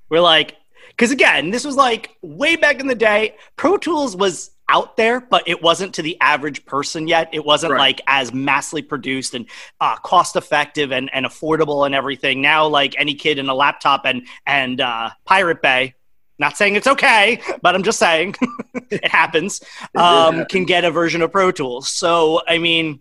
We're 0.09 0.21
like, 0.21 0.57
because 0.89 1.11
again, 1.11 1.51
this 1.51 1.65
was 1.65 1.77
like 1.77 2.11
way 2.23 2.57
back 2.57 2.81
in 2.81 2.87
the 2.87 2.95
day. 2.95 3.37
Pro 3.57 3.77
Tools 3.77 4.17
was 4.17 4.51
out 4.71 4.97
there, 4.97 5.21
but 5.21 5.43
it 5.47 5.61
wasn't 5.63 5.95
to 5.97 6.03
the 6.03 6.17
average 6.21 6.65
person 6.65 7.09
yet. 7.09 7.29
It 7.33 7.45
wasn't 7.45 7.73
Right. 7.73 7.79
like 7.81 8.01
as 8.07 8.33
massively 8.33 8.83
produced 8.83 9.35
and 9.35 9.47
uh, 9.81 9.97
cost 9.97 10.37
effective 10.37 10.93
and, 10.93 11.11
and 11.13 11.27
affordable 11.27 11.85
and 11.85 11.95
everything. 11.95 12.41
Now, 12.41 12.67
like 12.69 12.95
any 12.99 13.15
kid 13.15 13.39
in 13.39 13.49
a 13.49 13.55
laptop 13.55 14.03
and 14.07 14.27
and 14.47 14.81
uh, 14.81 15.11
Pirate 15.25 15.61
Bay. 15.61 15.95
Not 16.39 16.57
saying 16.57 16.77
it's 16.77 16.87
okay, 16.87 17.41
but 17.61 17.75
I'm 17.75 17.83
just 17.83 17.99
saying 17.99 18.35
it 18.91 19.07
happens 19.07 19.61
um, 19.95 20.37
happen. 20.37 20.47
can 20.47 20.65
get 20.65 20.85
a 20.87 20.91
version 20.91 21.21
of 21.21 21.31
Pro 21.31 21.51
Tools. 21.53 21.89
So, 21.91 22.41
I 22.49 22.57
mean, 22.57 23.01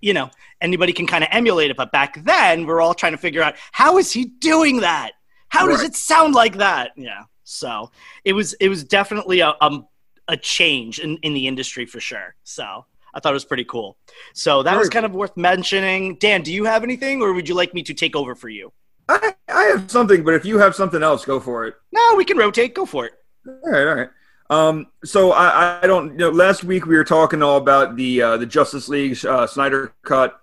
you 0.00 0.14
know, 0.14 0.30
anybody 0.60 0.92
can 0.92 1.08
kind 1.08 1.24
of 1.24 1.30
emulate 1.32 1.70
it. 1.72 1.76
But 1.76 1.90
back 1.90 2.22
then, 2.22 2.64
we're 2.66 2.80
all 2.80 2.94
trying 2.94 3.12
to 3.12 3.18
figure 3.18 3.42
out 3.42 3.56
how 3.72 3.98
is 3.98 4.12
he 4.12 4.26
doing 4.26 4.80
that? 4.82 5.12
How 5.48 5.66
does 5.66 5.82
it 5.82 5.96
sound 5.96 6.34
like 6.34 6.58
that? 6.58 6.92
Yeah. 6.96 7.24
So 7.42 7.90
it 8.24 8.32
was 8.32 8.52
it 8.54 8.68
was 8.68 8.84
definitely 8.84 9.40
a 9.40 9.54
um, 9.60 9.86
a 10.32 10.36
change 10.36 10.98
in, 10.98 11.18
in 11.18 11.34
the 11.34 11.46
industry 11.46 11.84
for 11.86 12.00
sure. 12.00 12.34
So 12.42 12.86
I 13.14 13.20
thought 13.20 13.30
it 13.30 13.34
was 13.34 13.44
pretty 13.44 13.66
cool. 13.66 13.98
So 14.32 14.62
that 14.62 14.78
was 14.78 14.88
kind 14.88 15.04
of 15.04 15.14
worth 15.14 15.36
mentioning. 15.36 16.16
Dan, 16.16 16.42
do 16.42 16.52
you 16.52 16.64
have 16.64 16.82
anything, 16.82 17.20
or 17.20 17.34
would 17.34 17.48
you 17.48 17.54
like 17.54 17.74
me 17.74 17.82
to 17.82 17.94
take 17.94 18.16
over 18.16 18.34
for 18.34 18.48
you? 18.48 18.72
I, 19.08 19.34
I 19.48 19.64
have 19.64 19.90
something, 19.90 20.24
but 20.24 20.32
if 20.32 20.46
you 20.46 20.58
have 20.58 20.74
something 20.74 21.02
else, 21.02 21.24
go 21.24 21.38
for 21.38 21.66
it. 21.66 21.74
No, 21.92 22.14
we 22.16 22.24
can 22.24 22.38
rotate. 22.38 22.74
Go 22.74 22.86
for 22.86 23.04
it. 23.04 23.12
All 23.46 23.70
right, 23.70 23.86
all 23.86 23.94
right. 23.94 24.08
Um, 24.48 24.86
so 25.04 25.32
I, 25.32 25.80
I 25.82 25.86
don't 25.86 26.12
you 26.12 26.18
know. 26.18 26.30
Last 26.30 26.64
week 26.64 26.86
we 26.86 26.96
were 26.96 27.04
talking 27.04 27.42
all 27.42 27.58
about 27.58 27.96
the 27.96 28.22
uh, 28.22 28.36
the 28.38 28.46
Justice 28.46 28.88
League 28.88 29.24
uh, 29.26 29.46
Snyder 29.46 29.92
cut. 30.02 30.38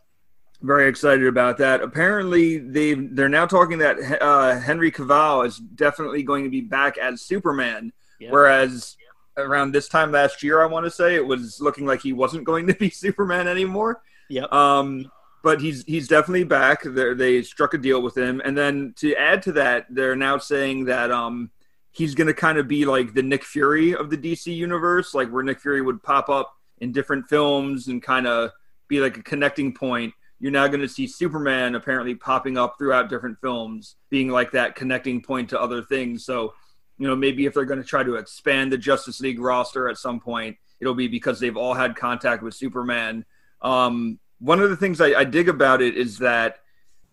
Very 0.62 0.90
excited 0.90 1.26
about 1.26 1.58
that. 1.60 1.82
Apparently, 1.82 2.58
they 2.58 2.94
they're 2.94 3.30
now 3.30 3.46
talking 3.46 3.80
that 3.80 4.22
uh, 4.22 4.60
Henry 4.60 4.92
Cavill 4.92 5.46
is 5.46 5.58
definitely 5.58 6.22
going 6.24 6.44
to 6.44 6.50
be 6.50 6.62
back 6.62 6.98
as 6.98 7.22
Superman. 7.22 7.94
Yeah. 8.20 8.32
Whereas 8.32 8.98
around 9.40 9.72
this 9.72 9.88
time 9.88 10.12
last 10.12 10.44
year, 10.44 10.62
I 10.62 10.66
want 10.66 10.86
to 10.86 10.92
say 10.92 11.16
it 11.16 11.26
was 11.26 11.60
looking 11.62 11.86
like 11.86 12.02
he 12.02 12.14
wasn't 12.14 12.44
going 12.44 12.68
to 12.68 12.74
be 12.74 12.90
Superman 12.90 13.48
anymore. 13.48 14.02
Yep. 14.30 14.52
Um, 14.54 15.12
but 15.42 15.62
he's 15.62 15.84
he's 15.86 16.08
definitely 16.08 16.44
back. 16.44 16.84
They're, 16.84 17.16
they 17.16 17.42
struck 17.42 17.74
a 17.74 17.78
deal 17.78 18.02
with 18.02 18.18
him, 18.18 18.42
and 18.44 18.58
then 18.58 18.94
to 18.98 19.16
add 19.16 19.42
to 19.44 19.54
that, 19.54 19.86
they're 19.90 20.16
now 20.16 20.38
saying 20.38 20.86
that 20.86 21.12
um, 21.12 21.50
he's 21.92 22.16
going 22.16 22.28
to 22.28 22.34
kind 22.34 22.58
of 22.58 22.68
be 22.68 22.86
like 22.86 23.14
the 23.14 23.24
Nick 23.24 23.44
Fury 23.44 23.96
of 23.96 24.10
the 24.10 24.18
DC 24.18 24.54
universe, 24.56 25.14
like 25.14 25.30
where 25.30 25.44
Nick 25.44 25.60
Fury 25.62 25.82
would 25.82 26.04
pop 26.04 26.30
up 26.30 26.54
in 26.80 26.92
different 26.92 27.28
films 27.30 27.88
and 27.88 28.02
kind 28.02 28.28
of 28.28 28.52
be 28.88 29.00
like 29.00 29.18
a 29.18 29.24
connecting 29.24 29.74
point. 29.74 30.14
You're 30.40 30.52
now 30.52 30.68
going 30.68 30.82
to 30.82 30.88
see 30.88 31.08
Superman 31.08 31.76
apparently 31.76 32.16
popping 32.16 32.58
up 32.58 32.76
throughout 32.78 33.10
different 33.10 33.40
films, 33.42 33.96
being 34.10 34.30
like 34.30 34.52
that 34.52 34.76
connecting 34.76 35.22
point 35.22 35.50
to 35.50 35.60
other 35.60 35.82
things. 35.82 36.26
So, 36.26 36.54
you 37.00 37.08
know, 37.08 37.16
maybe 37.16 37.46
if 37.46 37.54
they're 37.54 37.66
going 37.66 37.82
to 37.82 37.88
try 37.88 38.04
to 38.04 38.16
expand 38.16 38.72
the 38.72 38.78
Justice 38.78 39.22
League 39.22 39.40
roster 39.40 39.90
at 39.90 39.98
some 39.98 40.20
point, 40.20 40.58
it'll 40.80 40.94
be 40.94 41.08
because 41.08 41.40
they've 41.40 41.58
all 41.58 41.74
had 41.74 41.96
contact 41.96 42.44
with 42.44 42.54
Superman. 42.54 43.26
Um, 43.62 44.20
one 44.40 44.60
of 44.60 44.70
the 44.70 44.76
things 44.76 45.02
I, 45.02 45.14
I 45.20 45.24
dig 45.24 45.50
about 45.50 45.82
it 45.82 45.96
is 45.96 46.20
that 46.20 46.60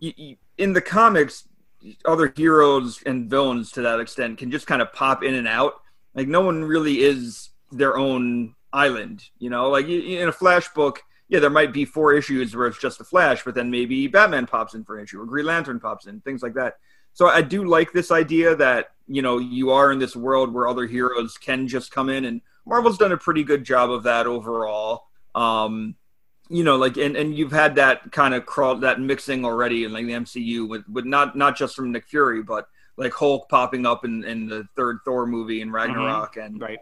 in 0.01 0.73
the 0.73 0.81
comics, 0.81 1.49
other 2.05 2.33
heroes 2.35 3.01
and 3.07 3.31
villains 3.31 3.71
to 3.73 3.83
that 3.83 4.01
extent 4.01 4.39
can 4.39 4.51
just 4.51 4.67
kind 4.67 4.83
of 4.83 4.93
pop 4.93 5.23
in 5.23 5.35
and 5.35 5.47
out. 5.47 5.75
Like 6.15 6.29
no 6.29 6.41
one 6.41 6.65
really 6.65 7.01
is 7.01 7.51
their 7.71 7.97
own 7.97 8.55
island, 8.73 9.23
you 9.39 9.51
know. 9.51 9.71
Like 9.71 9.87
in 9.87 10.29
a 10.29 10.33
Flash 10.33 10.69
book, 10.71 11.03
yeah, 11.29 11.39
there 11.39 11.51
might 11.51 11.73
be 11.73 11.85
four 11.85 12.13
issues 12.15 12.55
where 12.57 12.67
it's 12.67 12.81
just 12.81 13.01
a 13.01 13.05
Flash, 13.05 13.45
but 13.45 13.55
then 13.55 13.71
maybe 13.71 14.09
Batman 14.09 14.47
pops 14.47 14.75
in 14.75 14.85
for 14.85 14.99
an 14.99 15.05
issue 15.05 15.21
or 15.21 15.27
Green 15.27 15.47
Lantern 15.47 15.79
pops 15.79 16.07
in, 16.07 16.21
things 16.21 16.43
like 16.43 16.55
that. 16.55 16.75
So 17.17 17.29
I 17.29 17.41
do 17.41 17.65
like 17.65 17.93
this 17.93 18.11
idea 18.11 18.55
that 18.57 18.91
you 19.09 19.23
know 19.23 19.39
you 19.39 19.71
are 19.71 19.91
in 19.91 19.99
this 19.99 20.15
world 20.15 20.53
where 20.53 20.69
other 20.69 20.85
heroes 20.85 21.39
can 21.39 21.67
just 21.67 21.91
come 21.91 22.11
in, 22.11 22.27
and 22.27 22.43
Marvel's 22.67 22.99
done 22.99 23.13
a 23.13 23.17
pretty 23.17 23.43
good 23.43 23.65
job 23.65 23.91
of 23.91 24.03
that 24.03 24.27
overall. 24.27 25.07
Um, 25.35 25.95
you 26.51 26.63
know, 26.63 26.77
like 26.77 26.99
and, 26.99 27.17
and 27.17 27.35
you've 27.35 27.53
had 27.53 27.77
that 27.77 28.13
kind 28.13 28.35
of 28.35 28.45
crawl 28.45 28.75
that 28.81 29.01
mixing 29.01 29.47
already 29.47 29.85
in 29.85 29.95
like 29.95 30.05
the 30.05 30.13
MCU 30.13 30.69
with 30.69 30.87
with 30.93 31.07
not 31.07 31.35
not 31.35 31.57
just 31.57 31.75
from 31.75 31.91
Nick 31.91 32.07
Fury, 32.07 32.43
but 32.43 32.69
like 32.99 33.15
Hulk 33.15 33.49
popping 33.49 33.87
up 33.87 34.05
in, 34.05 34.23
in 34.23 34.47
the 34.47 34.69
third 34.77 34.99
Thor 35.07 35.27
movie 35.27 35.63
in 35.63 35.73
Ragnarok 35.73 36.35
mm-hmm. 36.35 36.41
and 36.41 36.61
right. 36.61 36.79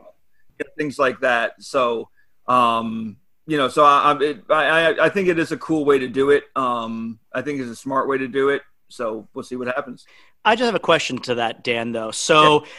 things 0.77 0.99
like 0.99 1.21
that. 1.21 1.63
So 1.63 2.09
um 2.49 3.19
you 3.47 3.57
know, 3.57 3.69
so 3.69 3.85
I, 3.85 4.19
it, 4.21 4.45
I 4.51 4.97
I 4.99 5.09
think 5.11 5.29
it 5.29 5.39
is 5.39 5.53
a 5.53 5.57
cool 5.59 5.85
way 5.85 6.01
to 6.01 6.09
do 6.09 6.31
it. 6.31 6.43
Um, 6.57 7.21
I 7.33 7.43
think 7.43 7.61
it's 7.61 7.71
a 7.71 7.77
smart 7.77 8.09
way 8.09 8.19
to 8.19 8.27
do 8.27 8.49
it. 8.49 8.63
So 8.89 9.29
we'll 9.35 9.45
see 9.45 9.57
what 9.57 9.69
happens. 9.69 10.07
I 10.45 10.57
just 10.57 10.67
have 10.67 10.75
a 10.75 10.81
question 10.81 11.19
to 11.19 11.37
that, 11.37 11.65
Dan. 11.65 11.93
Though, 11.93 12.11
so 12.11 12.63
yeah. 12.63 12.71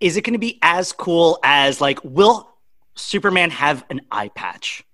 is 0.00 0.16
it 0.16 0.22
going 0.22 0.34
to 0.34 0.38
be 0.38 0.58
as 0.62 0.92
cool 0.92 1.38
as 1.42 1.80
like 1.80 2.02
will 2.04 2.48
Superman 2.94 3.50
have 3.50 3.84
an 3.90 4.02
eye 4.10 4.28
patch? 4.28 4.84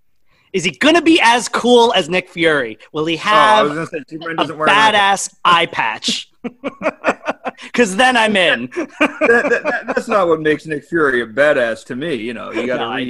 Is 0.53 0.65
he 0.65 0.71
going 0.71 0.97
to 0.97 1.03
be 1.03 1.19
as 1.23 1.49
cool 1.49 1.95
as 1.95 2.11
Nick 2.11 2.29
Fury? 2.29 2.79
Will 2.93 3.07
he 3.07 3.17
have 3.17 3.71
oh, 3.71 3.85
say, 3.87 3.99
a 3.99 4.05
badass 4.05 5.35
eye 5.45 5.67
patch? 5.67 6.31
Because 7.63 7.97
then 7.97 8.17
I'm 8.17 8.37
in. 8.37 8.67
that, 8.75 9.63
that, 9.65 9.85
that's 9.87 10.09
not 10.09 10.29
what 10.29 10.41
makes 10.41 10.67
Nick 10.67 10.85
Fury 10.85 11.23
a 11.23 11.27
badass 11.27 11.85
to 11.87 11.97
me. 11.97 12.15
You 12.15 12.35
know, 12.35 12.51
you 12.51 12.67
got 12.67 12.79
to 12.79 12.85
no, 12.85 12.95
read. 12.95 13.09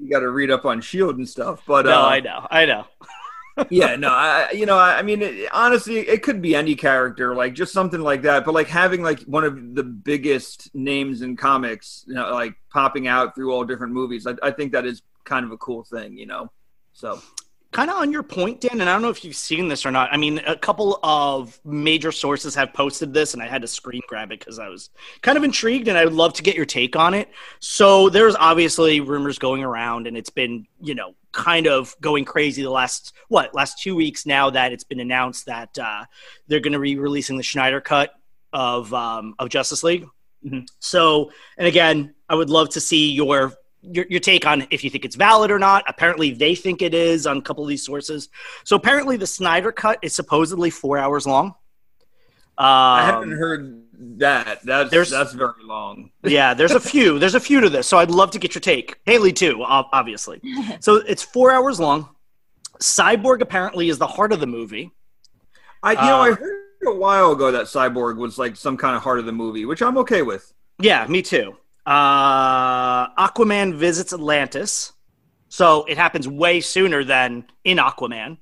You 0.00 0.10
got 0.10 0.20
to 0.20 0.30
read 0.30 0.50
up 0.50 0.64
on 0.64 0.80
Shield 0.80 1.16
and 1.16 1.28
stuff. 1.28 1.62
But 1.66 1.86
no, 1.86 2.02
uh, 2.02 2.06
I 2.06 2.20
know, 2.20 2.46
I 2.50 2.66
know. 2.66 2.86
Yeah, 3.70 3.96
no, 3.96 4.08
I, 4.08 4.50
you 4.52 4.66
know, 4.66 4.76
I, 4.76 4.98
I 4.98 5.02
mean, 5.02 5.22
it, 5.22 5.48
honestly, 5.52 5.98
it 5.98 6.22
could 6.22 6.42
be 6.42 6.54
any 6.54 6.74
character, 6.74 7.34
like 7.34 7.54
just 7.54 7.72
something 7.72 8.00
like 8.00 8.22
that. 8.22 8.44
But 8.44 8.54
like 8.54 8.68
having 8.68 9.02
like 9.02 9.20
one 9.22 9.44
of 9.44 9.74
the 9.74 9.84
biggest 9.84 10.74
names 10.74 11.22
in 11.22 11.36
comics, 11.36 12.04
you 12.06 12.14
know, 12.14 12.32
like 12.32 12.54
popping 12.70 13.06
out 13.06 13.34
through 13.34 13.52
all 13.52 13.64
different 13.64 13.92
movies, 13.92 14.26
I, 14.26 14.34
I 14.42 14.50
think 14.50 14.72
that 14.72 14.84
is 14.84 15.02
kind 15.24 15.44
of 15.44 15.52
a 15.52 15.56
cool 15.58 15.84
thing, 15.84 16.16
you 16.16 16.26
know. 16.26 16.50
So 16.92 17.20
kind 17.74 17.90
of 17.90 17.96
on 17.96 18.12
your 18.12 18.22
point, 18.22 18.60
Dan, 18.60 18.80
and 18.80 18.88
I 18.88 18.92
don't 18.92 19.02
know 19.02 19.10
if 19.10 19.24
you've 19.24 19.36
seen 19.36 19.68
this 19.68 19.84
or 19.84 19.90
not. 19.90 20.08
I 20.12 20.16
mean, 20.16 20.38
a 20.46 20.56
couple 20.56 21.00
of 21.02 21.58
major 21.64 22.12
sources 22.12 22.54
have 22.54 22.72
posted 22.72 23.12
this, 23.12 23.34
and 23.34 23.42
I 23.42 23.46
had 23.46 23.62
to 23.62 23.68
screen 23.68 24.02
grab 24.08 24.30
it 24.32 24.38
because 24.38 24.58
I 24.58 24.68
was 24.68 24.90
kind 25.22 25.36
of 25.36 25.44
intrigued, 25.44 25.88
and 25.88 25.98
I 25.98 26.04
would 26.04 26.14
love 26.14 26.34
to 26.34 26.42
get 26.42 26.54
your 26.54 26.66
take 26.66 26.96
on 26.96 27.14
it. 27.14 27.28
So 27.58 28.08
there's 28.08 28.36
obviously 28.36 29.00
rumors 29.00 29.38
going 29.38 29.64
around, 29.64 30.06
and 30.06 30.16
it's 30.16 30.30
been, 30.30 30.66
you 30.80 30.94
know, 30.94 31.14
kind 31.34 31.66
of 31.66 31.94
going 32.00 32.24
crazy 32.24 32.62
the 32.62 32.70
last 32.70 33.12
what 33.28 33.54
last 33.54 33.82
two 33.82 33.94
weeks 33.94 34.24
now 34.24 34.48
that 34.50 34.72
it's 34.72 34.84
been 34.84 35.00
announced 35.00 35.46
that 35.46 35.76
uh, 35.78 36.04
they're 36.46 36.60
going 36.60 36.72
to 36.72 36.78
be 36.78 36.96
releasing 36.96 37.36
the 37.36 37.42
Snyder 37.42 37.80
cut 37.80 38.14
of 38.52 38.94
um, 38.94 39.34
of 39.38 39.50
Justice 39.50 39.82
League. 39.82 40.06
Mm-hmm. 40.44 40.60
So, 40.78 41.30
and 41.58 41.66
again, 41.66 42.14
I 42.28 42.34
would 42.34 42.50
love 42.50 42.70
to 42.70 42.80
see 42.80 43.10
your 43.12 43.52
your, 43.82 44.06
your 44.08 44.20
take 44.20 44.46
on 44.46 44.66
if 44.70 44.82
you 44.82 44.90
think 44.90 45.04
it's 45.04 45.16
valid 45.16 45.50
or 45.50 45.58
not. 45.58 45.84
Apparently, 45.88 46.30
they 46.30 46.54
think 46.54 46.80
it 46.80 46.94
is 46.94 47.26
on 47.26 47.38
a 47.38 47.42
couple 47.42 47.64
of 47.64 47.68
these 47.68 47.84
sources. 47.84 48.28
So 48.64 48.76
apparently, 48.76 49.16
the 49.16 49.26
Snyder 49.26 49.72
cut 49.72 49.98
is 50.02 50.14
supposedly 50.14 50.70
four 50.70 50.96
hours 50.96 51.26
long. 51.26 51.54
Um, 52.56 52.66
I 52.66 53.02
haven't 53.04 53.32
heard 53.32 53.83
that. 53.98 54.62
That's 54.64 54.90
there's, 54.90 55.10
that's 55.10 55.32
very 55.32 55.62
long. 55.62 56.10
yeah, 56.24 56.54
there's 56.54 56.72
a 56.72 56.80
few. 56.80 57.18
There's 57.18 57.34
a 57.34 57.40
few 57.40 57.60
to 57.60 57.68
this. 57.68 57.86
So 57.86 57.98
I'd 57.98 58.10
love 58.10 58.30
to 58.32 58.38
get 58.38 58.54
your 58.54 58.60
take. 58.60 58.98
Haley 59.04 59.32
too, 59.32 59.62
obviously. 59.62 60.40
so 60.80 60.96
it's 60.96 61.22
four 61.22 61.50
hours 61.50 61.80
long. 61.80 62.08
Cyborg 62.80 63.40
apparently 63.40 63.88
is 63.88 63.98
the 63.98 64.06
heart 64.06 64.32
of 64.32 64.40
the 64.40 64.46
movie. 64.46 64.90
I 65.82 65.92
you 65.92 65.98
uh, 65.98 66.06
know 66.06 66.20
I 66.20 66.32
heard 66.32 66.64
a 66.86 66.94
while 66.94 67.32
ago 67.32 67.50
that 67.52 67.66
Cyborg 67.66 68.16
was 68.16 68.38
like 68.38 68.56
some 68.56 68.76
kind 68.76 68.96
of 68.96 69.02
heart 69.02 69.18
of 69.18 69.26
the 69.26 69.32
movie, 69.32 69.64
which 69.64 69.82
I'm 69.82 69.98
okay 69.98 70.22
with. 70.22 70.52
Yeah, 70.78 71.06
me 71.06 71.22
too. 71.22 71.56
Uh, 71.86 73.08
Aquaman 73.16 73.74
visits 73.74 74.12
Atlantis. 74.12 74.92
So 75.48 75.84
it 75.84 75.96
happens 75.96 76.26
way 76.26 76.60
sooner 76.60 77.04
than 77.04 77.46
in 77.62 77.78
Aquaman. 77.78 78.38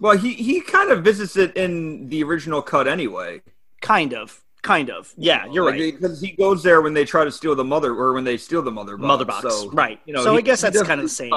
Well, 0.00 0.16
he, 0.16 0.34
he 0.34 0.60
kind 0.60 0.90
of 0.90 1.04
visits 1.04 1.36
it 1.36 1.56
in 1.56 2.08
the 2.08 2.22
original 2.24 2.62
cut 2.62 2.88
anyway. 2.88 3.42
Kind 3.80 4.12
of. 4.12 4.42
Kind 4.66 4.90
of. 4.90 5.14
Yeah, 5.16 5.46
you're 5.46 5.64
like, 5.64 5.80
right. 5.80 5.94
Because 5.94 6.20
he 6.20 6.32
goes 6.32 6.60
there 6.64 6.82
when 6.82 6.92
they 6.92 7.04
try 7.04 7.24
to 7.24 7.30
steal 7.30 7.54
the 7.54 7.62
mother, 7.64 7.94
or 7.94 8.12
when 8.14 8.24
they 8.24 8.36
steal 8.36 8.62
the 8.62 8.70
mother 8.72 8.96
box. 8.96 9.06
Mother 9.06 9.24
box. 9.24 9.42
So, 9.42 9.70
right. 9.70 10.00
You 10.06 10.12
know, 10.12 10.24
so 10.24 10.32
he, 10.32 10.38
I 10.38 10.40
guess 10.40 10.60
that's 10.60 10.82
kind 10.82 11.00
of 11.00 11.04
the 11.04 11.08
same. 11.08 11.32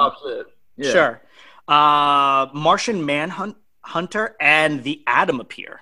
Yeah. 0.76 0.90
Sure. 0.90 1.22
Uh, 1.68 2.48
Martian 2.52 3.06
Manhunter 3.06 4.34
and 4.40 4.82
the 4.82 5.04
Atom 5.06 5.38
appear. 5.38 5.78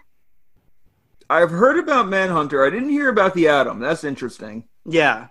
I've 1.30 1.50
heard 1.50 1.78
about 1.78 2.08
Manhunter. 2.08 2.66
I 2.66 2.68
didn't 2.68 2.90
hear 2.90 3.08
about 3.08 3.32
the 3.32 3.48
Atom. 3.48 3.80
That's 3.80 4.04
interesting. 4.04 4.64
Yeah. 4.84 5.28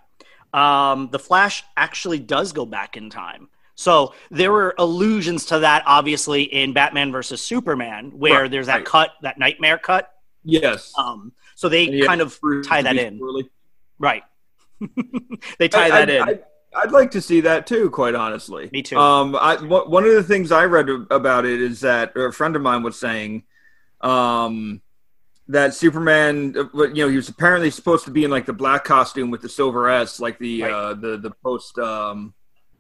Um, 0.54 1.10
the 1.12 1.20
Flash 1.20 1.64
actually 1.76 2.18
does 2.18 2.52
go 2.52 2.66
back 2.66 2.98
in 2.98 3.12
time. 3.12 3.48
So 3.76 4.16
there 4.32 4.52
were 4.52 4.74
allusions 4.80 5.46
to 5.48 5.60
that, 5.60 5.84
obviously, 5.86 6.44
in 6.44 6.74
Batman 6.74 7.12
versus 7.12 7.44
Superman, 7.44 8.10
where 8.18 8.42
right, 8.42 8.52
there's 8.52 8.66
that 8.66 8.78
right. 8.78 8.86
cut, 8.86 9.12
that 9.22 9.38
nightmare 9.38 9.78
cut. 9.78 10.12
Yes. 10.44 10.94
Um, 10.98 11.34
so 11.58 11.70
they 11.70 12.02
kind 12.02 12.22
of 12.22 12.40
tie 12.64 12.84
that 12.84 12.98
in. 12.98 13.20
Right. 13.98 14.22
they 15.58 15.68
tie 15.68 15.86
I, 15.86 16.06
that 16.06 16.10
I, 16.10 16.14
in. 16.14 16.22
I, 16.22 16.82
I'd 16.82 16.92
like 16.92 17.10
to 17.12 17.22
see 17.22 17.42
that 17.42 17.66
too, 17.66 17.90
quite 17.90 18.14
honestly. 18.14 18.70
Me 18.72 18.84
too. 18.84 18.96
Um, 18.96 19.36
I, 19.36 19.56
w- 19.56 19.90
one 19.90 20.04
of 20.04 20.14
the 20.14 20.22
things 20.22 20.52
I 20.52 20.66
read 20.66 20.88
about 21.10 21.46
it 21.46 21.60
is 21.60 21.80
that 21.80 22.16
a 22.16 22.32
friend 22.32 22.56
of 22.56 22.62
mine 22.62 22.84
was 22.84 23.00
saying, 23.00 23.42
um, 24.02 24.84
that 25.48 25.74
Superman, 25.74 26.54
uh, 26.56 26.84
you 26.90 27.06
know, 27.06 27.10
he 27.10 27.16
was 27.16 27.28
apparently 27.28 27.72
supposed 27.72 28.06
to 28.06 28.12
be 28.12 28.24
in 28.24 28.30
like 28.30 28.46
the 28.46 28.54
black 28.54 28.84
costume 28.84 29.32
with 29.32 29.42
the 29.42 29.50
silver 29.50 29.90
S, 29.90 30.20
like 30.20 30.38
the 30.38 30.62
right. 30.62 30.72
uh, 30.72 30.94
the 30.94 31.18
the 31.18 31.32
post, 31.44 31.80
um, 31.80 32.36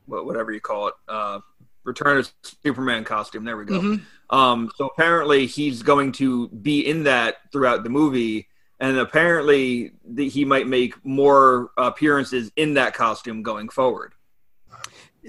whatever 0.06 0.52
you 0.52 0.62
call 0.62 0.90
it, 0.90 0.94
uh, 1.08 1.40
Return 1.84 2.20
of 2.20 2.32
Superman 2.62 3.06
costume. 3.06 3.44
There 3.44 3.58
we 3.58 3.66
go. 3.66 3.80
Mm-hmm. 3.80 4.36
Um, 4.38 4.70
so 4.76 4.86
apparently 4.86 5.48
he's 5.48 5.82
going 5.82 6.12
to 6.14 6.50
be 6.50 6.82
in 6.88 7.06
that 7.06 7.38
throughout 7.52 7.84
the 7.84 7.90
movie, 7.90 8.50
and 8.80 8.98
apparently 8.98 9.92
the, 10.06 10.28
he 10.30 10.46
might 10.46 10.68
make 10.68 10.94
more 11.06 11.72
appearances 11.78 12.52
in 12.56 12.76
that 12.76 12.94
costume 12.94 13.44
going 13.44 13.70
forward. 13.70 14.14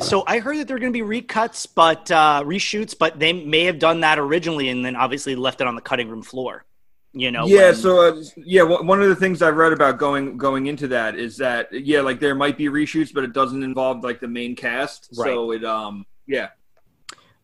So 0.01 0.23
I 0.27 0.39
heard 0.39 0.59
that 0.59 0.69
there 0.69 0.77
are 0.77 0.81
going 0.81 0.93
to 0.93 1.05
be 1.05 1.23
recuts, 1.23 1.67
but 1.73 2.11
uh, 2.11 2.43
reshoots, 2.45 2.97
but 2.97 3.19
they 3.19 3.33
may 3.33 3.65
have 3.65 3.81
done 3.81 4.01
that 4.01 4.19
originally 4.19 4.69
and 4.69 4.85
then 4.85 4.95
obviously 4.95 5.35
left 5.35 5.61
it 5.61 5.67
on 5.67 5.75
the 5.75 5.81
cutting 5.81 6.09
room 6.09 6.23
floor 6.23 6.65
you 7.13 7.31
know 7.31 7.47
yeah 7.47 7.67
when... 7.67 7.75
so 7.75 8.09
uh, 8.09 8.23
yeah 8.37 8.63
one 8.63 9.01
of 9.01 9.09
the 9.09 9.17
things 9.17 9.41
i've 9.41 9.57
read 9.57 9.73
about 9.73 9.99
going 9.99 10.37
going 10.37 10.67
into 10.67 10.87
that 10.87 11.17
is 11.17 11.37
that 11.37 11.69
yeah 11.73 12.01
like 12.01 12.21
there 12.21 12.35
might 12.35 12.57
be 12.57 12.67
reshoots 12.67 13.13
but 13.13 13.25
it 13.25 13.33
doesn't 13.33 13.63
involve 13.63 14.05
like 14.05 14.21
the 14.21 14.29
main 14.29 14.55
cast 14.55 15.09
right. 15.17 15.27
so 15.27 15.53
it 15.53 15.65
um 15.65 16.05
yeah 16.27 16.49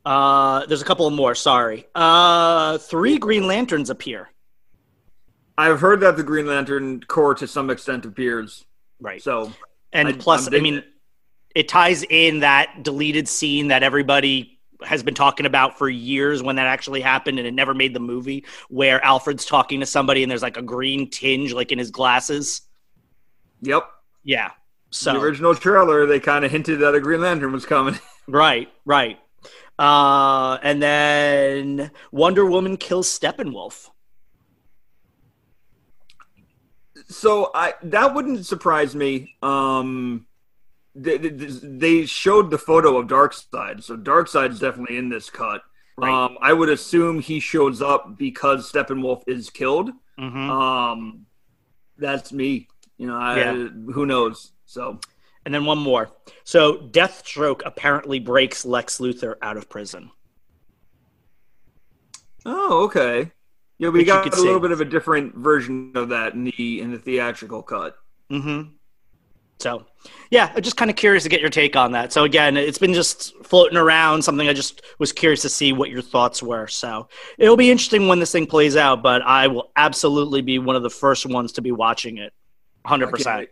uh 0.05 0.67
there's 0.67 0.83
a 0.83 0.85
couple 0.85 1.09
more 1.11 1.35
sorry 1.35 1.87
uh 1.95 2.77
three 2.79 3.19
green 3.19 3.47
lanterns 3.47 3.89
appear 3.89 4.29
i've 5.59 5.81
heard 5.81 6.01
that 6.01 6.17
the 6.17 6.23
green 6.23 6.47
lantern 6.47 7.01
corps 7.03 7.35
to 7.35 7.47
some 7.47 7.71
extent 7.71 8.05
appears 8.05 8.65
right 9.01 9.23
so 9.23 9.53
and 9.93 10.09
I, 10.09 10.13
plus 10.13 10.53
i 10.53 10.59
mean 10.59 10.77
it. 10.77 10.85
it 11.55 11.69
ties 11.69 12.05
in 12.09 12.41
that 12.41 12.83
deleted 12.83 13.29
scene 13.29 13.69
that 13.69 13.83
everybody 13.83 14.55
has 14.83 15.03
been 15.03 15.15
talking 15.15 15.47
about 15.47 15.79
for 15.79 15.89
years 15.89 16.43
when 16.43 16.57
that 16.57 16.67
actually 16.67 17.01
happened 17.01 17.39
and 17.39 17.47
it 17.47 17.55
never 17.55 17.75
made 17.75 17.95
the 17.95 18.01
movie 18.01 18.45
where 18.69 19.03
Alfred's 19.05 19.45
talking 19.45 19.81
to 19.81 19.87
somebody 19.87 20.23
and 20.23 20.31
there's 20.31 20.43
like 20.43 20.57
a 20.57 20.63
green 20.63 21.09
tinge 21.11 21.53
like 21.53 21.73
in 21.73 21.79
his 21.79 21.91
glasses. 21.91 22.63
Yep. 23.63 23.89
Yeah. 24.23 24.51
So 24.91 25.13
the 25.13 25.21
original 25.21 25.55
trailer 25.55 26.07
they 26.07 26.21
kind 26.21 26.45
of 26.45 26.51
hinted 26.51 26.81
that 26.81 26.95
a 26.95 27.01
Green 27.01 27.21
Lantern 27.21 27.53
was 27.53 27.67
coming. 27.67 27.99
right, 28.29 28.69
right. 28.85 29.19
Uh 29.79 30.59
and 30.63 30.83
then 30.83 31.91
Wonder 32.13 32.47
Woman 32.47 32.77
kills 32.77 33.09
Steppenwolf. 33.09 33.91
So 37.09 37.51
I 37.55 37.75
that 37.83 38.15
wouldn't 38.15 38.47
surprise 38.47 38.95
me. 38.95 39.37
Um 39.43 40.27
they, 40.97 41.19
they 41.19 42.07
showed 42.07 42.51
the 42.51 42.59
photo 42.59 42.99
of 42.99 43.09
Darkseid, 43.09 43.83
so 43.83 43.97
Darkseid's 43.97 44.61
definitely 44.61 44.97
in 44.97 45.09
this 45.09 45.29
cut. 45.29 45.63
Right. 45.97 46.09
Um, 46.13 46.39
I 46.41 46.53
would 46.53 46.69
assume 46.69 47.19
he 47.19 47.41
shows 47.41 47.83
up 47.83 48.17
because 48.17 48.71
Steppenwolf 48.71 49.25
is 49.27 49.51
killed. 49.51 49.91
Mhm. 50.19 50.49
Um, 50.49 51.27
that's 51.99 52.33
me. 52.33 52.69
You 52.97 53.09
know, 53.09 53.17
I, 53.17 53.39
Yeah. 53.39 53.53
who 53.93 54.07
knows? 54.07 54.53
So 54.67 55.01
And 55.45 55.53
then 55.53 55.65
one 55.65 55.79
more. 55.79 56.11
So 56.45 56.77
Deathstroke 56.79 57.63
apparently 57.67 58.21
breaks 58.21 58.65
Lex 58.65 58.99
Luthor 58.99 59.35
out 59.43 59.57
of 59.57 59.69
prison. 59.69 60.11
Oh, 62.47 62.85
okay. 62.85 63.33
Yeah, 63.79 63.89
we 63.89 64.05
got 64.05 64.33
a 64.33 64.41
little 64.41 64.61
bit 64.61 64.71
of 64.71 64.81
a 64.81 64.85
different 64.85 65.35
version 65.35 65.93
of 65.95 66.11
that 66.11 66.35
in 66.35 66.45
the 66.45 66.81
in 66.81 66.93
the 66.93 66.99
theatrical 66.99 67.63
cut. 67.63 67.97
Mm-hmm. 68.31 68.71
So, 69.61 69.87
yeah, 70.31 70.53
I'm 70.55 70.63
just 70.63 70.77
kind 70.77 70.91
of 70.91 70.97
curious 70.97 71.23
to 71.23 71.29
get 71.29 71.41
your 71.41 71.51
take 71.51 71.77
on 71.77 71.93
that. 71.93 72.13
So 72.13 72.25
again, 72.25 72.57
it's 72.57 72.79
been 72.79 72.93
just 72.93 73.35
floating 73.45 73.79
around. 73.79 74.23
Something 74.23 74.49
I 74.49 74.53
just 74.53 74.83
was 74.99 75.13
curious 75.13 75.43
to 75.43 75.49
see 75.49 75.73
what 75.73 75.91
your 75.91 76.03
thoughts 76.03 76.43
were. 76.43 76.67
So 76.67 77.09
it'll 77.39 77.57
be 77.57 77.71
interesting 77.71 78.09
when 78.09 78.19
this 78.19 78.33
thing 78.33 78.47
plays 78.47 78.77
out. 78.77 79.03
But 79.03 79.23
I 79.23 79.49
will 79.49 79.71
absolutely 79.77 80.43
be 80.43 80.59
one 80.59 80.77
of 80.77 80.83
the 80.83 80.91
first 80.91 81.27
ones 81.27 81.53
to 81.53 81.63
be 81.63 81.73
watching 81.73 82.19
it. 82.19 82.33
Hundred 82.85 83.09
percent. 83.09 83.49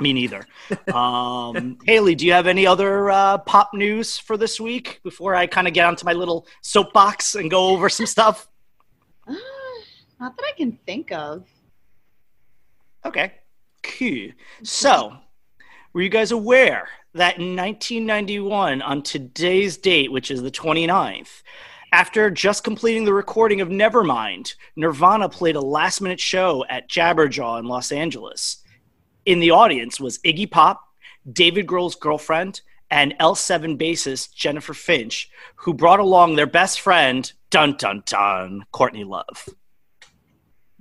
Me 0.00 0.12
neither. 0.12 0.46
um, 0.94 1.78
Haley, 1.86 2.14
do 2.14 2.26
you 2.26 2.32
have 2.32 2.46
any 2.46 2.66
other 2.66 3.10
uh, 3.10 3.38
pop 3.38 3.70
news 3.74 4.18
for 4.18 4.36
this 4.36 4.58
week 4.58 5.00
before 5.04 5.34
I 5.34 5.46
kind 5.46 5.68
of 5.68 5.74
get 5.74 5.86
onto 5.86 6.04
my 6.04 6.12
little 6.12 6.46
soapbox 6.62 7.34
and 7.34 7.50
go 7.50 7.68
over 7.68 7.88
some 7.88 8.06
stuff? 8.06 8.49
Uh, 9.30 9.34
not 10.18 10.36
that 10.36 10.44
I 10.46 10.52
can 10.56 10.72
think 10.86 11.12
of. 11.12 11.46
Okay. 13.04 13.32
Cool. 13.82 14.30
So, 14.62 15.16
were 15.92 16.02
you 16.02 16.10
guys 16.10 16.32
aware 16.32 16.88
that 17.14 17.38
in 17.38 17.56
1991, 17.56 18.82
on 18.82 19.02
today's 19.02 19.76
date, 19.76 20.12
which 20.12 20.30
is 20.30 20.42
the 20.42 20.50
29th, 20.50 21.42
after 21.92 22.30
just 22.30 22.62
completing 22.62 23.04
the 23.04 23.12
recording 23.12 23.60
of 23.60 23.68
Nevermind, 23.68 24.54
Nirvana 24.76 25.28
played 25.28 25.56
a 25.56 25.60
last 25.60 26.00
minute 26.00 26.20
show 26.20 26.64
at 26.68 26.88
Jabberjaw 26.88 27.58
in 27.58 27.66
Los 27.66 27.90
Angeles. 27.90 28.62
In 29.26 29.40
the 29.40 29.50
audience 29.50 29.98
was 29.98 30.18
Iggy 30.18 30.50
Pop, 30.50 30.82
David 31.32 31.66
Grohl's 31.66 31.96
girlfriend, 31.96 32.60
and 32.90 33.14
L7 33.18 33.78
bassist 33.78 34.34
Jennifer 34.34 34.74
Finch, 34.74 35.30
who 35.56 35.74
brought 35.74 36.00
along 36.00 36.36
their 36.36 36.46
best 36.46 36.80
friend, 36.80 37.32
dun 37.50 37.76
dun 37.76 38.02
dun, 38.06 38.64
Courtney 38.72 39.04
Love. 39.04 39.48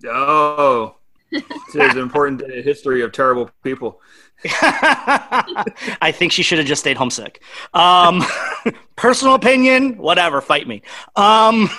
Oh, 0.05 0.95
it 1.31 1.43
is 1.73 1.95
an 1.95 1.99
important 1.99 2.41
history 2.63 3.01
of 3.01 3.11
terrible 3.11 3.49
people. 3.63 4.01
I 4.45 6.13
think 6.15 6.31
she 6.31 6.43
should 6.43 6.59
have 6.59 6.67
just 6.67 6.81
stayed 6.81 6.97
homesick. 6.97 7.43
Um, 7.73 8.23
personal 8.95 9.35
opinion, 9.35 9.97
whatever, 9.97 10.39
fight 10.41 10.67
me. 10.67 10.81
Um, 11.15 11.69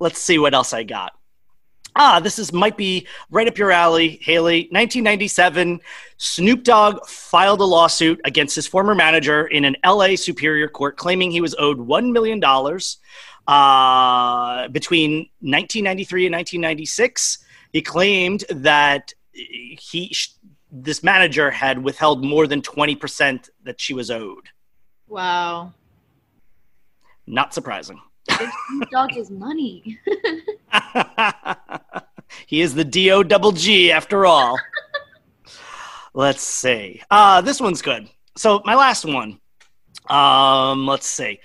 let's 0.00 0.18
see 0.18 0.38
what 0.38 0.54
else 0.54 0.72
I 0.72 0.84
got. 0.84 1.12
Ah, 1.94 2.20
this 2.20 2.38
is 2.38 2.52
might 2.52 2.76
be 2.76 3.06
right 3.30 3.46
up 3.46 3.58
your 3.58 3.70
alley, 3.70 4.18
Haley. 4.22 4.62
1997, 4.70 5.80
Snoop 6.16 6.64
Dogg 6.64 7.04
filed 7.06 7.60
a 7.60 7.64
lawsuit 7.64 8.20
against 8.24 8.54
his 8.54 8.66
former 8.66 8.94
manager 8.94 9.46
in 9.46 9.64
an 9.64 9.76
LA 9.84 10.16
Superior 10.16 10.68
Court, 10.68 10.96
claiming 10.96 11.30
he 11.30 11.42
was 11.42 11.54
owed 11.58 11.78
one 11.78 12.12
million 12.12 12.40
dollars 12.40 12.98
uh, 13.46 14.68
between 14.68 15.28
1993 15.40 16.26
and 16.26 16.34
1996. 16.34 17.38
He 17.72 17.82
claimed 17.82 18.44
that 18.50 19.12
he 19.32 20.14
this 20.70 21.02
manager 21.02 21.50
had 21.50 21.82
withheld 21.82 22.24
more 22.24 22.46
than 22.46 22.62
20% 22.62 23.50
that 23.64 23.78
she 23.78 23.92
was 23.92 24.10
owed. 24.10 24.48
Wow. 25.06 25.74
Not 27.26 27.52
surprising. 27.52 28.00
Give 28.38 28.50
Snoop 28.68 28.90
Dogg 28.90 29.12
his 29.12 29.30
money. 29.30 29.98
he 32.46 32.60
is 32.60 32.74
the 32.74 32.84
D-O 32.84 33.22
double 33.22 33.52
G 33.52 33.92
after 33.92 34.26
all. 34.26 34.58
let's 36.14 36.42
see. 36.42 37.02
Uh, 37.10 37.40
this 37.40 37.60
one's 37.60 37.82
good. 37.82 38.08
So 38.36 38.62
my 38.64 38.74
last 38.74 39.04
one. 39.04 39.38
Um, 40.08 40.86
let's 40.86 41.06
see. 41.06 41.40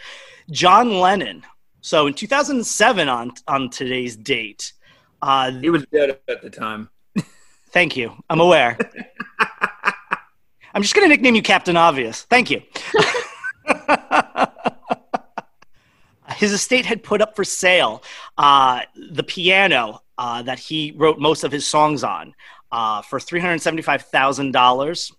John 0.51 0.99
Lennon. 0.99 1.43
So 1.81 2.07
in 2.07 2.13
2007 2.13 3.09
on 3.09 3.31
on 3.47 3.69
today's 3.69 4.15
date. 4.15 4.73
Uh, 5.21 5.51
He 5.51 5.69
was 5.69 5.85
dead 5.91 6.19
at 6.27 6.41
the 6.41 6.49
time. 6.49 6.89
Thank 7.71 7.97
you. 7.97 8.13
I'm 8.29 8.39
aware. 8.39 8.77
I'm 10.73 10.81
just 10.81 10.93
going 10.95 11.05
to 11.05 11.09
nickname 11.09 11.35
you 11.35 11.41
Captain 11.41 11.75
Obvious. 11.77 12.23
Thank 12.23 12.49
you. 12.51 12.61
His 16.37 16.51
estate 16.51 16.85
had 16.85 17.01
put 17.03 17.19
up 17.21 17.35
for 17.35 17.43
sale 17.43 18.03
uh, 18.37 18.81
the 18.95 19.23
piano 19.23 20.01
uh, 20.17 20.43
that 20.43 20.59
he 20.59 20.93
wrote 20.95 21.19
most 21.19 21.43
of 21.43 21.51
his 21.51 21.65
songs 21.65 22.03
on 22.03 22.35
uh, 22.71 23.01
for 23.01 23.19
$375,000. 23.19 25.11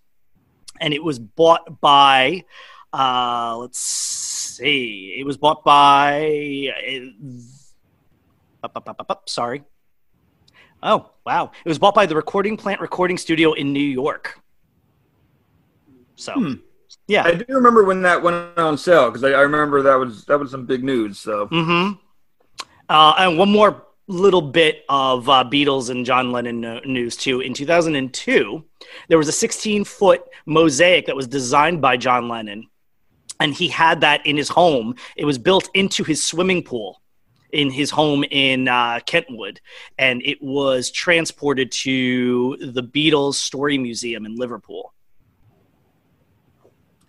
And 0.81 0.95
it 0.95 1.03
was 1.03 1.19
bought 1.19 1.81
by, 1.81 2.45
uh, 2.93 3.57
let's 3.59 3.81
see, 3.81 5.17
it 5.19 5.27
was 5.27 5.37
bought 5.37 5.65
by, 5.65 6.69
uh, 8.63 9.19
sorry, 9.27 9.65
Oh, 10.81 11.11
wow. 11.27 11.51
It 11.65 11.69
was 11.69 11.79
bought 11.81 11.95
by 11.97 12.07
the 12.07 12.15
Recording 12.15 12.57
Plant 12.57 12.81
Recording 12.81 13.19
Studio 13.19 13.53
in 13.53 13.73
New 13.73 13.81
York. 13.81 14.41
So, 16.15 16.35
Hmm. 16.35 16.53
Yeah. 17.09 17.25
I 17.25 17.35
do 17.35 17.45
remember 17.49 17.85
when 17.85 18.03
that 18.03 18.23
went 18.23 18.57
on 18.59 18.79
sale 18.79 19.11
because 19.11 19.25
I, 19.25 19.31
I 19.31 19.41
remember 19.41 19.83
that 19.83 19.95
was 19.97 20.25
that 20.27 20.39
was 20.39 20.51
some 20.51 20.67
big 20.67 20.85
news. 20.85 21.19
So 21.19 21.47
hmm 21.47 21.93
Uh, 22.89 23.15
and 23.19 23.39
one 23.39 23.51
more 23.51 23.85
little 24.09 24.43
bit 24.43 24.85
of 24.89 25.29
uh, 25.29 25.45
Beatles 25.45 25.91
and 25.91 26.05
John 26.05 26.33
Lennon 26.33 26.61
no- 26.61 26.81
news, 26.81 27.17
too. 27.17 27.41
In 27.41 27.53
2002, 27.53 28.65
there 29.09 29.19
was 29.19 29.29
a 29.29 29.33
16 29.33 29.85
foot 29.85 30.23
mosaic 30.47 31.07
that 31.07 31.17
was 31.17 31.27
designed 31.27 31.83
by 31.83 31.97
John 31.99 32.29
Lennon, 32.29 32.67
and 33.41 33.53
he 33.53 33.69
had 33.69 34.01
that 34.01 34.25
in 34.27 34.37
his 34.37 34.49
home. 34.49 34.95
It 35.17 35.27
was 35.27 35.39
built 35.39 35.69
into 35.75 36.05
his 36.05 36.23
swimming 36.23 36.63
pool 36.63 37.03
in 37.53 37.71
his 37.71 37.91
home 37.91 38.25
in 38.31 38.69
uh, 38.69 39.01
Kenwood, 39.07 39.61
and 39.99 40.23
it 40.23 40.43
was 40.43 40.91
transported 40.91 41.71
to 41.73 42.57
the 42.59 42.83
Beatles 42.83 43.35
Story 43.35 43.79
Museum 43.79 44.27
in 44.27 44.37
Liverpool. 44.37 44.95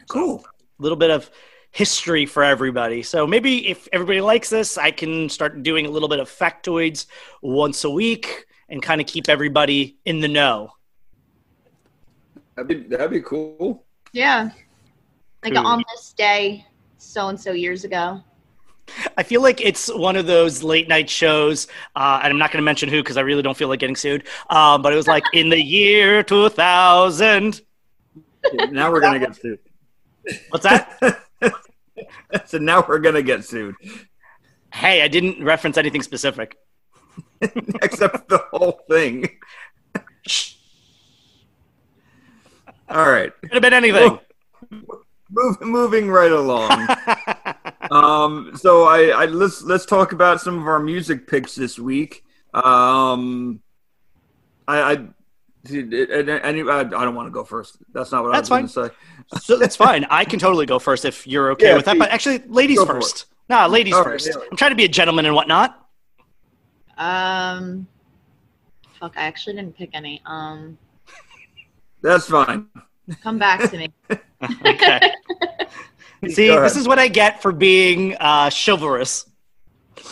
Cool. 0.09 0.43
A 0.79 0.81
little 0.83 0.97
bit 0.97 1.11
of 1.11 1.31
history 1.71 2.25
for 2.25 2.43
everybody. 2.43 3.01
So 3.03 3.25
maybe 3.25 3.67
if 3.69 3.87
everybody 3.93 4.19
likes 4.19 4.49
this, 4.49 4.77
I 4.77 4.91
can 4.91 5.29
start 5.29 5.63
doing 5.63 5.85
a 5.85 5.89
little 5.89 6.09
bit 6.09 6.19
of 6.19 6.29
factoids 6.29 7.05
once 7.41 7.83
a 7.85 7.89
week 7.89 8.45
and 8.67 8.81
kind 8.81 8.99
of 8.99 9.07
keep 9.07 9.29
everybody 9.29 9.97
in 10.05 10.19
the 10.19 10.27
know. 10.27 10.71
That'd 12.55 12.67
be 12.67 12.95
that'd 12.95 13.11
be 13.11 13.21
cool. 13.21 13.85
Yeah. 14.11 14.49
Like 15.43 15.53
Cool. 15.53 15.65
on 15.65 15.83
this 15.95 16.13
day, 16.13 16.65
so 16.97 17.29
and 17.29 17.39
so 17.39 17.51
years 17.51 17.85
ago. 17.85 18.21
I 19.15 19.23
feel 19.23 19.41
like 19.41 19.61
it's 19.61 19.87
one 19.93 20.15
of 20.15 20.25
those 20.25 20.63
late 20.63 20.89
night 20.89 21.09
shows, 21.09 21.67
uh, 21.95 22.19
and 22.23 22.33
I'm 22.33 22.39
not 22.39 22.51
going 22.51 22.61
to 22.61 22.65
mention 22.65 22.89
who 22.89 23.01
because 23.03 23.17
I 23.17 23.21
really 23.21 23.43
don't 23.43 23.55
feel 23.55 23.69
like 23.69 23.79
getting 23.79 23.95
sued. 23.95 24.27
Um, 24.49 24.81
but 24.81 24.91
it 24.91 24.95
was 24.95 25.07
like 25.07 25.23
in 25.31 25.49
the 25.49 25.61
year 25.61 26.23
2000. 26.23 27.61
now 28.71 28.91
we're 28.91 28.99
gonna 28.99 29.19
get 29.19 29.35
sued. 29.35 29.59
What's 30.49 30.63
that? 30.63 31.21
so 32.45 32.57
now 32.57 32.85
we're 32.87 32.99
gonna 32.99 33.21
get 33.21 33.45
sued, 33.45 33.75
hey, 34.73 35.01
I 35.01 35.07
didn't 35.07 35.43
reference 35.43 35.77
anything 35.77 36.01
specific. 36.01 36.57
except 37.81 38.29
the 38.29 38.43
whole 38.51 38.81
thing. 38.89 39.25
All 42.89 43.09
right, 43.09 43.31
Could 43.41 43.53
have 43.53 43.61
been 43.61 43.73
anything. 43.73 44.19
Move, 45.31 45.61
moving 45.61 46.09
right 46.09 46.31
along. 46.31 46.87
um, 47.91 48.51
so 48.55 48.85
I, 48.85 49.09
I 49.09 49.25
let's 49.25 49.61
let's 49.61 49.85
talk 49.85 50.11
about 50.11 50.41
some 50.41 50.57
of 50.59 50.67
our 50.67 50.79
music 50.79 51.27
picks 51.27 51.53
this 51.53 51.77
week. 51.77 52.23
Um, 52.51 53.61
I, 54.67 54.93
I, 54.93 55.07
and, 55.67 55.93
and, 55.93 56.69
I, 56.69 56.79
I 56.79 56.83
don't 56.83 57.15
want 57.15 57.27
to 57.27 57.31
go 57.31 57.43
first. 57.43 57.77
That's 57.93 58.11
not 58.11 58.23
what 58.23 58.31
That's 58.33 58.49
I 58.49 58.61
was 58.61 58.73
going 58.73 58.89
to 58.89 58.95
say. 59.37 59.39
so 59.41 59.57
that's 59.57 59.75
fine. 59.75 60.05
I 60.09 60.23
can 60.25 60.39
totally 60.39 60.65
go 60.65 60.79
first 60.79 61.05
if 61.05 61.27
you're 61.27 61.51
okay 61.51 61.67
Yeah, 61.69 61.75
with 61.75 61.85
that. 61.85 61.97
But 61.97 62.09
actually, 62.11 62.39
ladies 62.47 62.81
first. 62.83 63.25
No, 63.49 63.67
ladies 63.67 63.93
All 63.93 64.03
right, 64.03 64.11
first. 64.13 64.27
Haley. 64.27 64.47
I'm 64.51 64.57
trying 64.57 64.71
to 64.71 64.75
be 64.75 64.85
a 64.85 64.89
gentleman 64.89 65.25
and 65.25 65.35
whatnot. 65.35 65.87
Um 66.97 67.87
fuck, 68.99 69.13
I 69.17 69.21
actually 69.23 69.55
didn't 69.55 69.75
pick 69.77 69.89
any. 69.93 70.21
Um 70.25 70.77
That's 72.01 72.27
fine. 72.27 72.67
come 73.23 73.37
back 73.37 73.69
to 73.71 73.77
me. 73.77 73.93
Okay. 74.65 75.01
See, 76.29 76.47
this 76.47 76.77
is 76.77 76.87
what 76.87 76.97
I 76.97 77.09
get 77.09 77.41
for 77.41 77.51
being 77.51 78.15
uh, 78.21 78.49
chivalrous. 78.49 79.25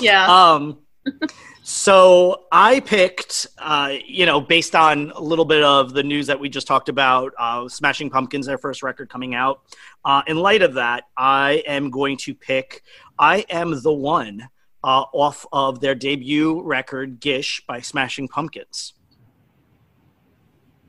yeah. 0.01 0.25
Um, 0.27 0.79
So 1.69 2.45
I 2.49 2.79
picked, 2.79 3.45
uh, 3.57 3.95
you 4.05 4.25
know, 4.25 4.39
based 4.39 4.73
on 4.73 5.11
a 5.13 5.19
little 5.19 5.43
bit 5.43 5.63
of 5.63 5.91
the 5.91 6.01
news 6.01 6.27
that 6.27 6.39
we 6.39 6.47
just 6.47 6.65
talked 6.65 6.87
about, 6.87 7.33
uh, 7.37 7.67
Smashing 7.67 8.09
Pumpkins, 8.09 8.45
their 8.45 8.57
first 8.57 8.83
record 8.83 9.09
coming 9.09 9.35
out. 9.35 9.59
Uh, 10.05 10.21
in 10.27 10.37
light 10.37 10.61
of 10.61 10.75
that, 10.75 11.03
I 11.17 11.61
am 11.67 11.89
going 11.89 12.15
to 12.19 12.33
pick 12.33 12.83
"I 13.19 13.45
Am 13.49 13.81
the 13.81 13.91
One" 13.91 14.47
uh, 14.81 15.03
off 15.11 15.45
of 15.51 15.81
their 15.81 15.93
debut 15.93 16.61
record 16.63 17.19
"Gish" 17.19 17.61
by 17.67 17.81
Smashing 17.81 18.29
Pumpkins. 18.29 18.93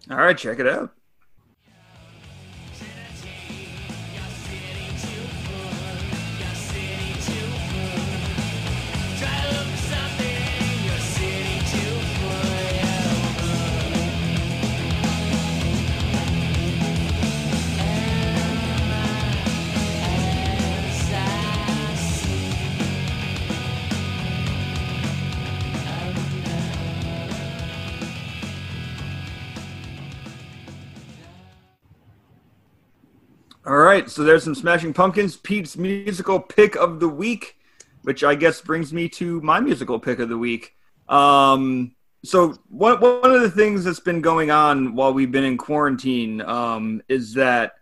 All 0.08 0.18
right, 0.18 0.38
check 0.38 0.60
it 0.60 0.68
out. 0.68 0.94
All 33.68 33.76
right, 33.76 34.08
so 34.08 34.24
there's 34.24 34.44
some 34.44 34.54
Smashing 34.54 34.94
Pumpkins. 34.94 35.36
Pete's 35.36 35.76
musical 35.76 36.40
pick 36.40 36.74
of 36.76 37.00
the 37.00 37.08
week, 37.08 37.58
which 38.00 38.24
I 38.24 38.34
guess 38.34 38.62
brings 38.62 38.94
me 38.94 39.10
to 39.10 39.42
my 39.42 39.60
musical 39.60 40.00
pick 40.00 40.20
of 40.20 40.30
the 40.30 40.38
week. 40.38 40.74
Um, 41.06 41.94
so 42.24 42.54
one 42.70 42.98
one 42.98 43.30
of 43.30 43.42
the 43.42 43.50
things 43.50 43.84
that's 43.84 44.00
been 44.00 44.22
going 44.22 44.50
on 44.50 44.94
while 44.94 45.12
we've 45.12 45.30
been 45.30 45.44
in 45.44 45.58
quarantine 45.58 46.40
um, 46.40 47.02
is 47.10 47.34
that 47.34 47.74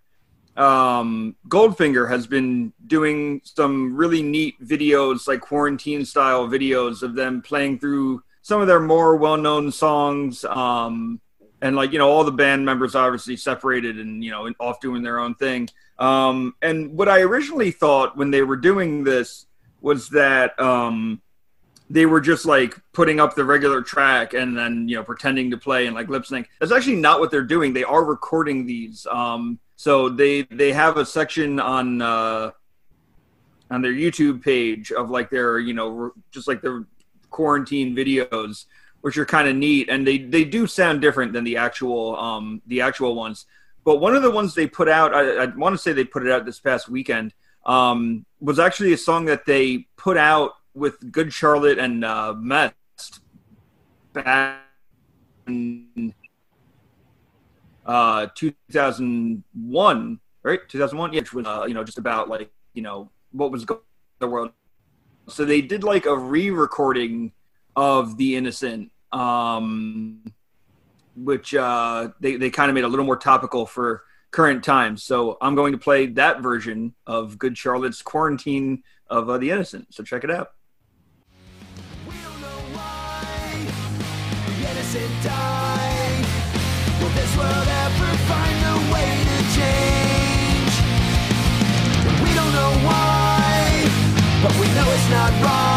um, 0.57 1.37
Goldfinger 1.49 2.09
has 2.09 2.27
been 2.27 2.73
doing 2.89 3.41
some 3.45 3.95
really 3.95 4.23
neat 4.23 4.61
videos, 4.61 5.29
like 5.29 5.41
quarantine 5.41 6.05
style 6.05 6.49
videos 6.49 7.05
of 7.05 7.15
them 7.15 7.43
playing 7.43 7.79
through 7.79 8.25
some 8.43 8.61
of 8.61 8.67
their 8.67 8.81
more 8.81 9.15
well 9.15 9.37
known 9.37 9.71
songs. 9.71 10.45
Um, 10.47 11.21
and 11.63 11.77
like 11.77 11.93
you 11.93 11.99
know 11.99 12.11
all 12.11 12.25
the 12.25 12.33
band 12.33 12.65
members 12.65 12.95
obviously 12.95 13.37
separated 13.37 13.99
and 13.99 14.25
you 14.25 14.31
know 14.31 14.51
off 14.61 14.81
doing 14.81 15.03
their 15.03 15.19
own 15.19 15.35
thing. 15.35 15.69
Um, 15.99 16.55
and 16.61 16.93
what 16.97 17.09
i 17.09 17.21
originally 17.21 17.71
thought 17.71 18.19
when 18.19 18.31
they 18.31 18.43
were 18.43 18.57
doing 18.57 19.03
this 19.03 19.47
was 19.81 20.11
that 20.11 20.59
um, 20.61 21.23
they 21.89 22.05
were 22.05 22.21
just 22.21 22.45
like 22.45 22.79
putting 22.93 23.19
up 23.19 23.35
the 23.35 23.45
regular 23.45 23.81
track 23.81 24.35
and 24.35 24.57
then 24.57 24.89
you 24.89 24.97
know 24.97 25.03
pretending 25.03 25.51
to 25.53 25.57
play 25.57 25.87
and 25.87 25.95
like 25.95 26.09
lip 26.09 26.27
sync. 26.27 26.49
That's 26.61 26.73
actually 26.73 26.97
not 26.97 27.21
what 27.21 27.31
they're 27.31 27.43
doing. 27.43 27.73
They 27.73 27.85
are 27.85 28.05
recording 28.05 28.67
these 28.67 29.07
um, 29.11 29.59
so 29.77 30.09
they 30.09 30.43
they 30.43 30.73
have 30.73 30.97
a 30.97 31.05
section 31.05 31.61
on 31.61 32.03
uh, 32.03 32.51
on 33.71 33.83
their 33.83 33.93
youtube 33.93 34.43
page 34.43 34.91
of 34.91 35.11
like 35.11 35.31
their 35.31 35.59
you 35.59 35.75
know 35.75 36.13
just 36.31 36.49
like 36.49 36.63
their 36.63 36.85
quarantine 37.31 37.95
videos 37.95 38.65
which 39.07 39.17
are 39.19 39.25
kind 39.25 39.47
of 39.47 39.55
neat, 39.55 39.89
and 39.89 40.05
they 40.05 40.19
they 40.19 40.45
do 40.45 40.67
sound 40.67 41.01
different 41.01 41.33
than 41.33 41.45
the 41.45 41.57
actual 41.57 42.17
um, 42.17 42.61
the 42.67 42.81
actual 42.81 43.15
ones. 43.15 43.47
But 43.85 43.99
one 43.99 44.17
of 44.17 44.23
the 44.25 44.33
ones 44.33 44.53
they 44.53 44.67
put 44.67 44.89
out, 44.89 45.15
I, 45.15 45.45
I 45.45 45.47
want 45.47 45.75
to 45.75 45.79
say 45.79 45.93
they 45.93 46.03
put 46.03 46.27
it 46.27 46.33
out 46.33 46.45
this 46.45 46.59
past 46.59 46.89
weekend, 46.89 47.33
um, 47.65 48.27
was 48.41 48.59
actually 48.59 48.93
a 48.95 48.97
song 48.97 49.27
that 49.27 49.47
they 49.47 49.87
put 49.97 50.17
out 50.17 50.55
with 50.75 51.13
Good 51.13 51.33
Charlotte 51.33 51.79
and 51.79 52.05
uh, 52.05 52.35
back 54.13 54.65
in 55.47 56.13
uh, 57.87 58.27
2001, 58.35 60.21
right? 60.43 60.61
2001, 60.69 61.13
yeah, 61.13 61.21
which 61.21 61.33
was 61.33 61.47
uh, 61.47 61.65
you 61.69 61.75
know 61.75 61.85
just 61.85 61.99
about 61.99 62.29
like 62.29 62.51
you 62.75 62.83
know 62.83 63.09
what 63.31 63.53
was 63.53 63.65
going 63.65 63.79
on 63.79 63.85
in 64.21 64.29
the 64.29 64.35
world. 64.35 64.51
So 65.29 65.45
they 65.45 65.61
did 65.61 65.85
like 65.85 66.07
a 66.07 66.19
re-recording 66.19 67.31
of 67.77 68.17
The 68.17 68.35
Innocent 68.35 68.91
um, 69.13 70.23
which 71.17 71.55
uh, 71.55 72.09
they, 72.21 72.37
they 72.37 72.51
kind 72.51 72.71
of 72.71 72.75
made 72.75 72.85
a 72.85 72.89
little 72.89 73.05
more 73.05 73.17
topical 73.17 73.67
for 73.67 74.03
current 74.31 74.65
times. 74.65 75.03
So 75.03 75.39
I'm 75.41 75.55
going 75.55 75.73
to 75.73 75.79
play 75.79 76.07
that 76.07 76.41
version 76.41 76.95
of 77.07 77.39
Good 77.39 77.57
Charlotte's 77.57 78.03
Quarantine 78.03 78.83
of 79.09 79.31
uh, 79.31 79.39
the 79.39 79.51
Innocent. 79.51 79.95
So 79.95 80.03
check 80.03 80.25
it 80.25 80.31
out. 80.31 80.51
but 94.47 94.61
we 94.61 94.67
know 94.69 94.87
it's 94.93 95.11
not. 95.11 95.76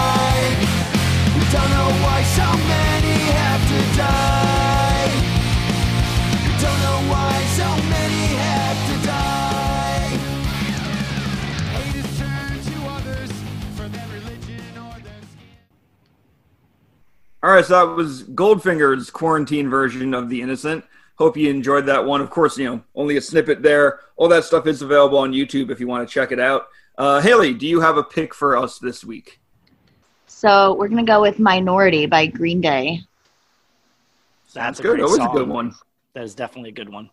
All 17.42 17.52
right, 17.52 17.64
so 17.64 17.88
that 17.88 17.96
was 17.96 18.24
Goldfinger's 18.24 19.10
quarantine 19.10 19.70
version 19.70 20.14
of 20.14 20.30
The 20.30 20.42
Innocent. 20.42 20.84
Hope 21.16 21.38
you 21.38 21.50
enjoyed 21.50 21.86
that 21.86 22.04
one. 22.04 22.20
Of 22.20 22.30
course, 22.30 22.58
you 22.58 22.66
know, 22.66 22.84
only 22.96 23.18
a 23.18 23.22
snippet 23.22 23.62
there. 23.62 24.02
All 24.18 24.28
that 24.28 24.44
stuff 24.44 24.68
is 24.68 24.82
available 24.82 25.18
on 25.18 25.32
YouTube 25.32 25.70
if 25.70 25.80
you 25.80 25.88
want 25.88 26.08
to 26.08 26.14
check 26.14 26.32
it 26.32 26.40
out. 26.40 26.68
Uh, 26.98 27.22
Haley, 27.22 27.54
do 27.54 27.66
you 27.66 27.80
have 27.80 27.98
a 27.98 28.04
pick 28.04 28.34
for 28.34 28.58
us 28.58 28.78
this 28.78 29.06
week? 29.06 29.40
So 30.28 30.76
we're 30.76 30.90
gonna 30.90 31.04
go 31.04 31.22
with 31.22 31.40
"Minority" 31.40 32.06
by 32.06 32.28
Green 32.28 32.62
Day. 32.62 33.02
That's, 34.54 34.78
That's 34.78 34.82
good. 34.82 35.00
Always 35.00 35.18
song. 35.18 35.30
a 35.30 35.40
good 35.40 35.48
one. 35.48 35.76
That 36.14 36.24
is 36.24 36.36
definitely 36.36 36.70
a 36.70 36.74
good 36.74 36.90
one. 36.90 37.10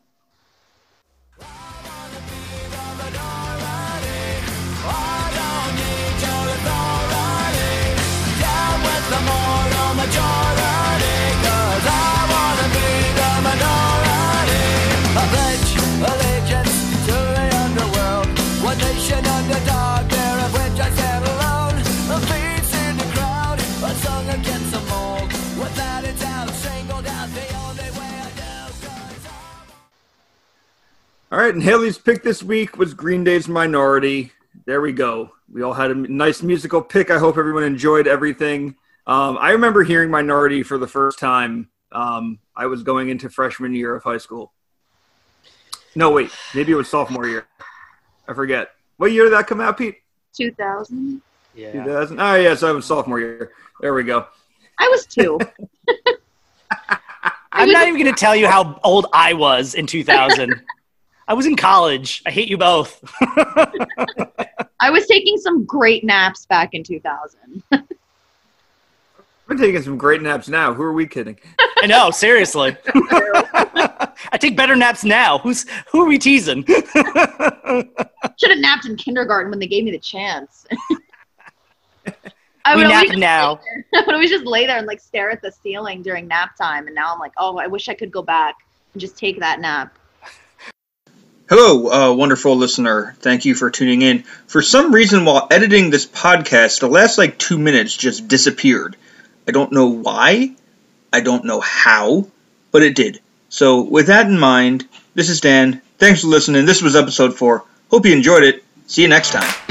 All 31.32 31.40
right, 31.40 31.52
and 31.52 31.60
Haley's 31.60 31.98
pick 31.98 32.22
this 32.22 32.40
week 32.40 32.76
was 32.76 32.94
Green 32.94 33.24
Day's 33.24 33.48
Minority. 33.48 34.30
There 34.64 34.80
we 34.80 34.92
go. 34.92 35.32
We 35.52 35.62
all 35.62 35.72
had 35.72 35.90
a 35.90 35.94
nice 35.94 36.40
musical 36.40 36.80
pick. 36.80 37.10
I 37.10 37.18
hope 37.18 37.36
everyone 37.36 37.64
enjoyed 37.64 38.06
everything. 38.06 38.76
Um, 39.08 39.36
I 39.40 39.50
remember 39.50 39.82
hearing 39.82 40.08
Minority 40.08 40.62
for 40.62 40.78
the 40.78 40.86
first 40.86 41.18
time. 41.18 41.68
Um, 41.90 42.38
I 42.54 42.66
was 42.66 42.84
going 42.84 43.08
into 43.08 43.28
freshman 43.28 43.74
year 43.74 43.96
of 43.96 44.04
high 44.04 44.18
school. 44.18 44.52
No, 45.96 46.12
wait, 46.12 46.30
maybe 46.54 46.70
it 46.70 46.76
was 46.76 46.88
sophomore 46.88 47.26
year. 47.26 47.48
I 48.28 48.32
forget. 48.32 48.70
What 48.96 49.10
year 49.10 49.24
did 49.24 49.32
that 49.32 49.48
come 49.48 49.60
out, 49.60 49.78
Pete? 49.78 49.96
2000. 50.32 51.20
Yeah. 51.56 51.72
2000. 51.72 52.20
Oh, 52.20 52.34
yes, 52.36 52.62
I 52.62 52.70
was 52.70 52.84
sophomore 52.84 53.18
year. 53.18 53.50
There 53.80 53.94
we 53.94 54.04
go. 54.04 54.28
I 54.78 54.86
was 54.88 55.04
two. 55.06 55.40
I'm 57.52 57.70
not 57.72 57.88
even 57.88 58.00
going 58.00 58.14
to 58.14 58.20
tell 58.20 58.36
you 58.36 58.46
how 58.46 58.78
old 58.84 59.06
I 59.12 59.32
was 59.32 59.74
in 59.74 59.88
2000. 59.88 60.62
I 61.28 61.34
was 61.34 61.46
in 61.46 61.56
college. 61.56 62.22
I 62.24 62.30
hate 62.30 62.48
you 62.48 62.56
both. 62.56 63.02
I 64.80 64.90
was 64.90 65.06
taking 65.06 65.38
some 65.38 65.64
great 65.64 66.04
naps 66.04 66.46
back 66.46 66.72
in 66.72 66.84
2000. 66.84 67.62
We're 69.48 69.56
taking 69.56 69.82
some 69.82 69.98
great 69.98 70.22
naps 70.22 70.48
now. 70.48 70.72
Who 70.72 70.82
are 70.82 70.92
we 70.92 71.06
kidding? 71.06 71.38
I 71.82 71.86
know, 71.86 72.10
seriously. 72.10 72.76
I 72.94 74.38
take 74.38 74.56
better 74.56 74.76
naps 74.76 75.04
now. 75.04 75.38
Who's 75.38 75.66
who 75.90 76.02
are 76.02 76.06
we 76.06 76.18
teasing? 76.18 76.64
Should 76.66 78.50
have 78.50 78.58
napped 78.58 78.86
in 78.86 78.96
kindergarten 78.96 79.50
when 79.50 79.58
they 79.58 79.66
gave 79.66 79.84
me 79.84 79.90
the 79.90 79.98
chance. 79.98 80.66
I 82.64 82.74
we 82.74 82.82
would, 82.82 82.88
nap 82.88 83.04
always 83.04 83.18
now. 83.18 83.52
lay 83.52 83.60
there- 83.92 84.02
I 84.02 84.06
would 84.06 84.14
always 84.14 84.30
just 84.30 84.44
lay 84.44 84.66
there 84.66 84.78
and 84.78 84.86
like 84.86 85.00
stare 85.00 85.30
at 85.30 85.42
the 85.42 85.52
ceiling 85.52 86.02
during 86.02 86.26
nap 86.26 86.56
time, 86.56 86.86
and 86.86 86.94
now 86.94 87.12
I'm 87.12 87.18
like, 87.18 87.32
oh, 87.36 87.58
I 87.58 87.66
wish 87.66 87.88
I 87.88 87.94
could 87.94 88.10
go 88.10 88.22
back 88.22 88.56
and 88.92 89.00
just 89.00 89.16
take 89.18 89.38
that 89.40 89.60
nap. 89.60 89.96
Hello, 91.48 91.92
uh, 91.92 92.12
wonderful 92.12 92.56
listener. 92.56 93.14
Thank 93.20 93.44
you 93.44 93.54
for 93.54 93.70
tuning 93.70 94.02
in. 94.02 94.24
For 94.48 94.62
some 94.62 94.92
reason, 94.92 95.24
while 95.24 95.46
editing 95.48 95.90
this 95.90 96.04
podcast, 96.04 96.80
the 96.80 96.88
last 96.88 97.18
like 97.18 97.38
two 97.38 97.56
minutes 97.56 97.96
just 97.96 98.26
disappeared. 98.26 98.96
I 99.46 99.52
don't 99.52 99.70
know 99.70 99.86
why. 99.86 100.56
I 101.12 101.20
don't 101.20 101.44
know 101.44 101.60
how, 101.60 102.26
but 102.72 102.82
it 102.82 102.96
did. 102.96 103.20
So, 103.48 103.82
with 103.82 104.08
that 104.08 104.26
in 104.26 104.40
mind, 104.40 104.88
this 105.14 105.28
is 105.28 105.40
Dan. 105.40 105.82
Thanks 105.98 106.22
for 106.22 106.26
listening. 106.26 106.66
This 106.66 106.82
was 106.82 106.96
episode 106.96 107.36
4. 107.36 107.62
Hope 107.92 108.06
you 108.06 108.12
enjoyed 108.12 108.42
it. 108.42 108.64
See 108.88 109.02
you 109.02 109.08
next 109.08 109.30
time. 109.30 109.65